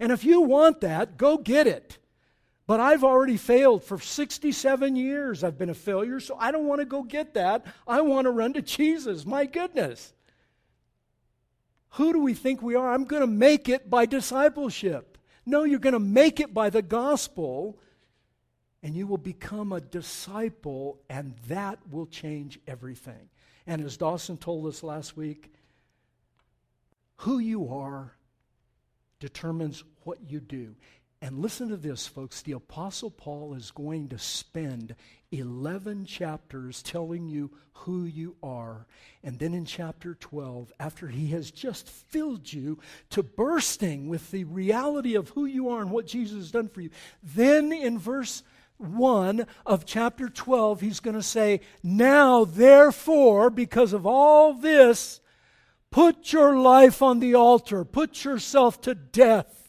And 0.00 0.10
if 0.10 0.24
you 0.24 0.40
want 0.40 0.80
that, 0.80 1.16
go 1.16 1.38
get 1.38 1.68
it. 1.68 1.98
But 2.70 2.78
I've 2.78 3.02
already 3.02 3.36
failed 3.36 3.82
for 3.82 3.98
67 3.98 4.94
years. 4.94 5.42
I've 5.42 5.58
been 5.58 5.70
a 5.70 5.74
failure, 5.74 6.20
so 6.20 6.36
I 6.38 6.52
don't 6.52 6.68
want 6.68 6.80
to 6.80 6.84
go 6.84 7.02
get 7.02 7.34
that. 7.34 7.66
I 7.84 8.00
want 8.02 8.26
to 8.26 8.30
run 8.30 8.52
to 8.52 8.62
Jesus. 8.62 9.26
My 9.26 9.44
goodness. 9.44 10.12
Who 11.94 12.12
do 12.12 12.20
we 12.20 12.32
think 12.32 12.62
we 12.62 12.76
are? 12.76 12.92
I'm 12.92 13.06
going 13.06 13.22
to 13.22 13.26
make 13.26 13.68
it 13.68 13.90
by 13.90 14.06
discipleship. 14.06 15.18
No, 15.44 15.64
you're 15.64 15.80
going 15.80 15.94
to 15.94 15.98
make 15.98 16.38
it 16.38 16.54
by 16.54 16.70
the 16.70 16.80
gospel, 16.80 17.76
and 18.84 18.94
you 18.94 19.08
will 19.08 19.18
become 19.18 19.72
a 19.72 19.80
disciple, 19.80 21.00
and 21.08 21.34
that 21.48 21.80
will 21.90 22.06
change 22.06 22.60
everything. 22.68 23.30
And 23.66 23.82
as 23.82 23.96
Dawson 23.96 24.36
told 24.36 24.66
us 24.66 24.84
last 24.84 25.16
week, 25.16 25.52
who 27.16 27.40
you 27.40 27.74
are 27.74 28.12
determines 29.18 29.82
what 30.04 30.18
you 30.28 30.38
do. 30.38 30.76
And 31.22 31.38
listen 31.38 31.68
to 31.68 31.76
this, 31.76 32.06
folks. 32.06 32.40
The 32.40 32.52
Apostle 32.52 33.10
Paul 33.10 33.52
is 33.52 33.70
going 33.70 34.08
to 34.08 34.18
spend 34.18 34.94
11 35.32 36.06
chapters 36.06 36.82
telling 36.82 37.28
you 37.28 37.50
who 37.74 38.04
you 38.04 38.36
are. 38.42 38.86
And 39.22 39.38
then 39.38 39.52
in 39.52 39.66
chapter 39.66 40.14
12, 40.14 40.72
after 40.80 41.08
he 41.08 41.28
has 41.28 41.50
just 41.50 41.90
filled 41.90 42.50
you 42.50 42.78
to 43.10 43.22
bursting 43.22 44.08
with 44.08 44.30
the 44.30 44.44
reality 44.44 45.14
of 45.14 45.28
who 45.30 45.44
you 45.44 45.68
are 45.68 45.82
and 45.82 45.90
what 45.90 46.06
Jesus 46.06 46.38
has 46.38 46.50
done 46.50 46.68
for 46.68 46.80
you, 46.80 46.90
then 47.22 47.70
in 47.70 47.98
verse 47.98 48.42
1 48.78 49.46
of 49.66 49.84
chapter 49.84 50.30
12, 50.30 50.80
he's 50.80 51.00
going 51.00 51.16
to 51.16 51.22
say, 51.22 51.60
Now, 51.82 52.46
therefore, 52.46 53.50
because 53.50 53.92
of 53.92 54.06
all 54.06 54.54
this, 54.54 55.20
put 55.90 56.32
your 56.32 56.56
life 56.56 57.02
on 57.02 57.20
the 57.20 57.34
altar, 57.34 57.84
put 57.84 58.24
yourself 58.24 58.80
to 58.82 58.94
death 58.94 59.59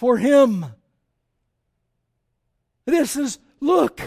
for 0.00 0.16
him. 0.16 0.64
This 2.86 3.16
is, 3.16 3.38
look, 3.60 4.00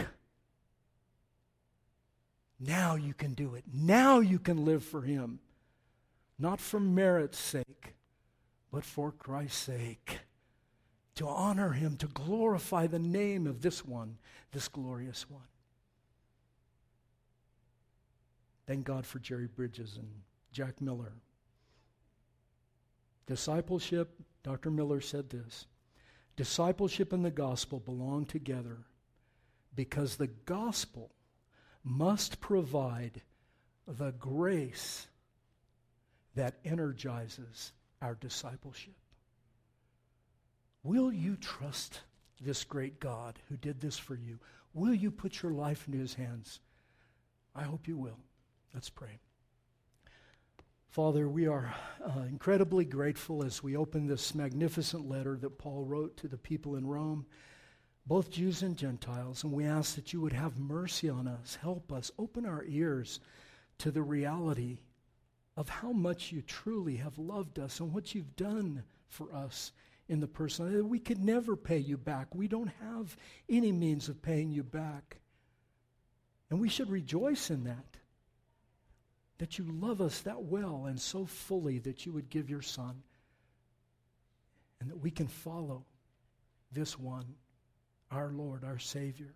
Now 2.65 2.95
you 2.95 3.13
can 3.13 3.33
do 3.33 3.55
it. 3.55 3.65
Now 3.71 4.19
you 4.19 4.39
can 4.39 4.63
live 4.63 4.83
for 4.83 5.01
Him. 5.01 5.39
Not 6.39 6.61
for 6.61 6.79
merit's 6.79 7.37
sake, 7.37 7.93
but 8.71 8.85
for 8.85 9.11
Christ's 9.11 9.57
sake. 9.57 10.19
To 11.15 11.27
honor 11.27 11.73
Him, 11.73 11.97
to 11.97 12.07
glorify 12.07 12.87
the 12.87 12.99
name 12.99 13.47
of 13.47 13.61
this 13.61 13.85
one, 13.85 14.17
this 14.51 14.67
glorious 14.67 15.29
one. 15.29 15.43
Thank 18.65 18.85
God 18.85 19.05
for 19.05 19.19
Jerry 19.19 19.47
Bridges 19.47 19.97
and 19.97 20.09
Jack 20.51 20.81
Miller. 20.81 21.13
Discipleship, 23.27 24.09
Dr. 24.41 24.71
Miller 24.71 25.01
said 25.01 25.29
this 25.29 25.67
discipleship 26.35 27.13
and 27.13 27.23
the 27.23 27.31
gospel 27.31 27.79
belong 27.79 28.25
together 28.25 28.77
because 29.75 30.15
the 30.15 30.27
gospel 30.27 31.11
must 31.83 32.39
provide 32.39 33.21
the 33.87 34.11
grace 34.11 35.07
that 36.35 36.55
energizes 36.65 37.71
our 38.01 38.15
discipleship. 38.15 38.95
Will 40.83 41.13
you 41.13 41.35
trust 41.37 42.01
this 42.41 42.63
great 42.63 42.99
God 42.99 43.39
who 43.49 43.57
did 43.57 43.79
this 43.79 43.97
for 43.97 44.15
you? 44.15 44.39
Will 44.73 44.93
you 44.93 45.11
put 45.11 45.41
your 45.41 45.51
life 45.51 45.87
into 45.87 45.99
his 45.99 46.13
hands? 46.15 46.59
I 47.55 47.63
hope 47.63 47.87
you 47.87 47.97
will. 47.97 48.19
Let's 48.73 48.89
pray. 48.89 49.19
Father, 50.93 51.27
we 51.27 51.47
are 51.47 51.73
uh, 52.05 52.19
incredibly 52.29 52.85
grateful 52.85 53.43
as 53.43 53.63
we 53.63 53.75
open 53.75 54.05
this 54.05 54.35
magnificent 54.35 55.09
letter 55.09 55.35
that 55.37 55.57
Paul 55.57 55.83
wrote 55.83 56.17
to 56.17 56.27
the 56.27 56.37
people 56.37 56.75
in 56.75 56.85
Rome, 56.85 57.25
both 58.05 58.29
Jews 58.29 58.61
and 58.61 58.77
Gentiles, 58.77 59.43
and 59.43 59.51
we 59.51 59.65
ask 59.65 59.95
that 59.95 60.13
you 60.13 60.21
would 60.21 60.33
have 60.33 60.59
mercy 60.59 61.09
on 61.09 61.27
us, 61.27 61.57
help 61.59 61.91
us, 61.91 62.11
open 62.19 62.45
our 62.45 62.63
ears 62.67 63.19
to 63.79 63.89
the 63.89 64.03
reality 64.03 64.81
of 65.57 65.67
how 65.67 65.91
much 65.91 66.31
you 66.31 66.43
truly 66.43 66.97
have 66.97 67.17
loved 67.17 67.57
us 67.57 67.79
and 67.79 67.91
what 67.91 68.13
you've 68.13 68.35
done 68.35 68.83
for 69.07 69.33
us 69.33 69.71
in 70.07 70.19
the 70.19 70.27
person. 70.27 70.87
We 70.89 70.99
could 70.99 71.25
never 71.25 71.55
pay 71.55 71.79
you 71.79 71.97
back. 71.97 72.35
We 72.35 72.47
don't 72.47 72.71
have 72.83 73.17
any 73.49 73.71
means 73.71 74.09
of 74.09 74.21
paying 74.21 74.51
you 74.51 74.61
back. 74.61 75.21
And 76.51 76.59
we 76.59 76.69
should 76.69 76.91
rejoice 76.91 77.49
in 77.49 77.63
that 77.63 77.97
that 79.43 79.57
you 79.57 79.65
love 79.65 79.99
us 79.99 80.21
that 80.21 80.41
well 80.41 80.85
and 80.87 80.97
so 80.97 81.25
fully 81.25 81.77
that 81.77 82.05
you 82.05 82.13
would 82.13 82.29
give 82.29 82.49
your 82.49 82.61
Son, 82.61 83.03
and 84.79 84.89
that 84.89 85.01
we 85.01 85.11
can 85.11 85.27
follow 85.27 85.83
this 86.71 86.97
one, 86.97 87.25
our 88.09 88.29
Lord, 88.29 88.63
our 88.63 88.79
Savior. 88.79 89.33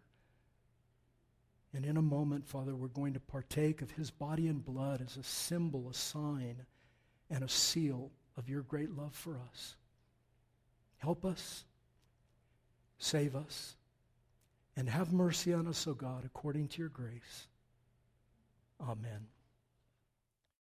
And 1.74 1.84
in 1.84 1.98
a 1.98 2.02
moment, 2.02 2.48
Father, 2.48 2.74
we're 2.74 2.88
going 2.88 3.16
to 3.16 3.20
partake 3.20 3.82
of 3.82 3.92
his 3.92 4.10
body 4.10 4.48
and 4.48 4.64
blood 4.64 5.02
as 5.06 5.18
a 5.18 5.24
symbol, 5.24 5.90
a 5.90 5.94
sign, 5.94 6.56
and 7.30 7.44
a 7.44 7.50
seal 7.50 8.10
of 8.38 8.48
your 8.48 8.62
great 8.62 8.96
love 8.96 9.14
for 9.14 9.38
us. 9.52 9.76
Help 11.00 11.26
us, 11.26 11.66
save 12.98 13.36
us, 13.36 13.76
and 14.78 14.88
have 14.88 15.12
mercy 15.12 15.52
on 15.52 15.68
us, 15.68 15.86
O 15.86 15.94
God, 15.94 16.24
according 16.24 16.70
to 16.70 16.80
your 16.80 16.88
grace. 16.88 17.50
Amen. 18.80 19.28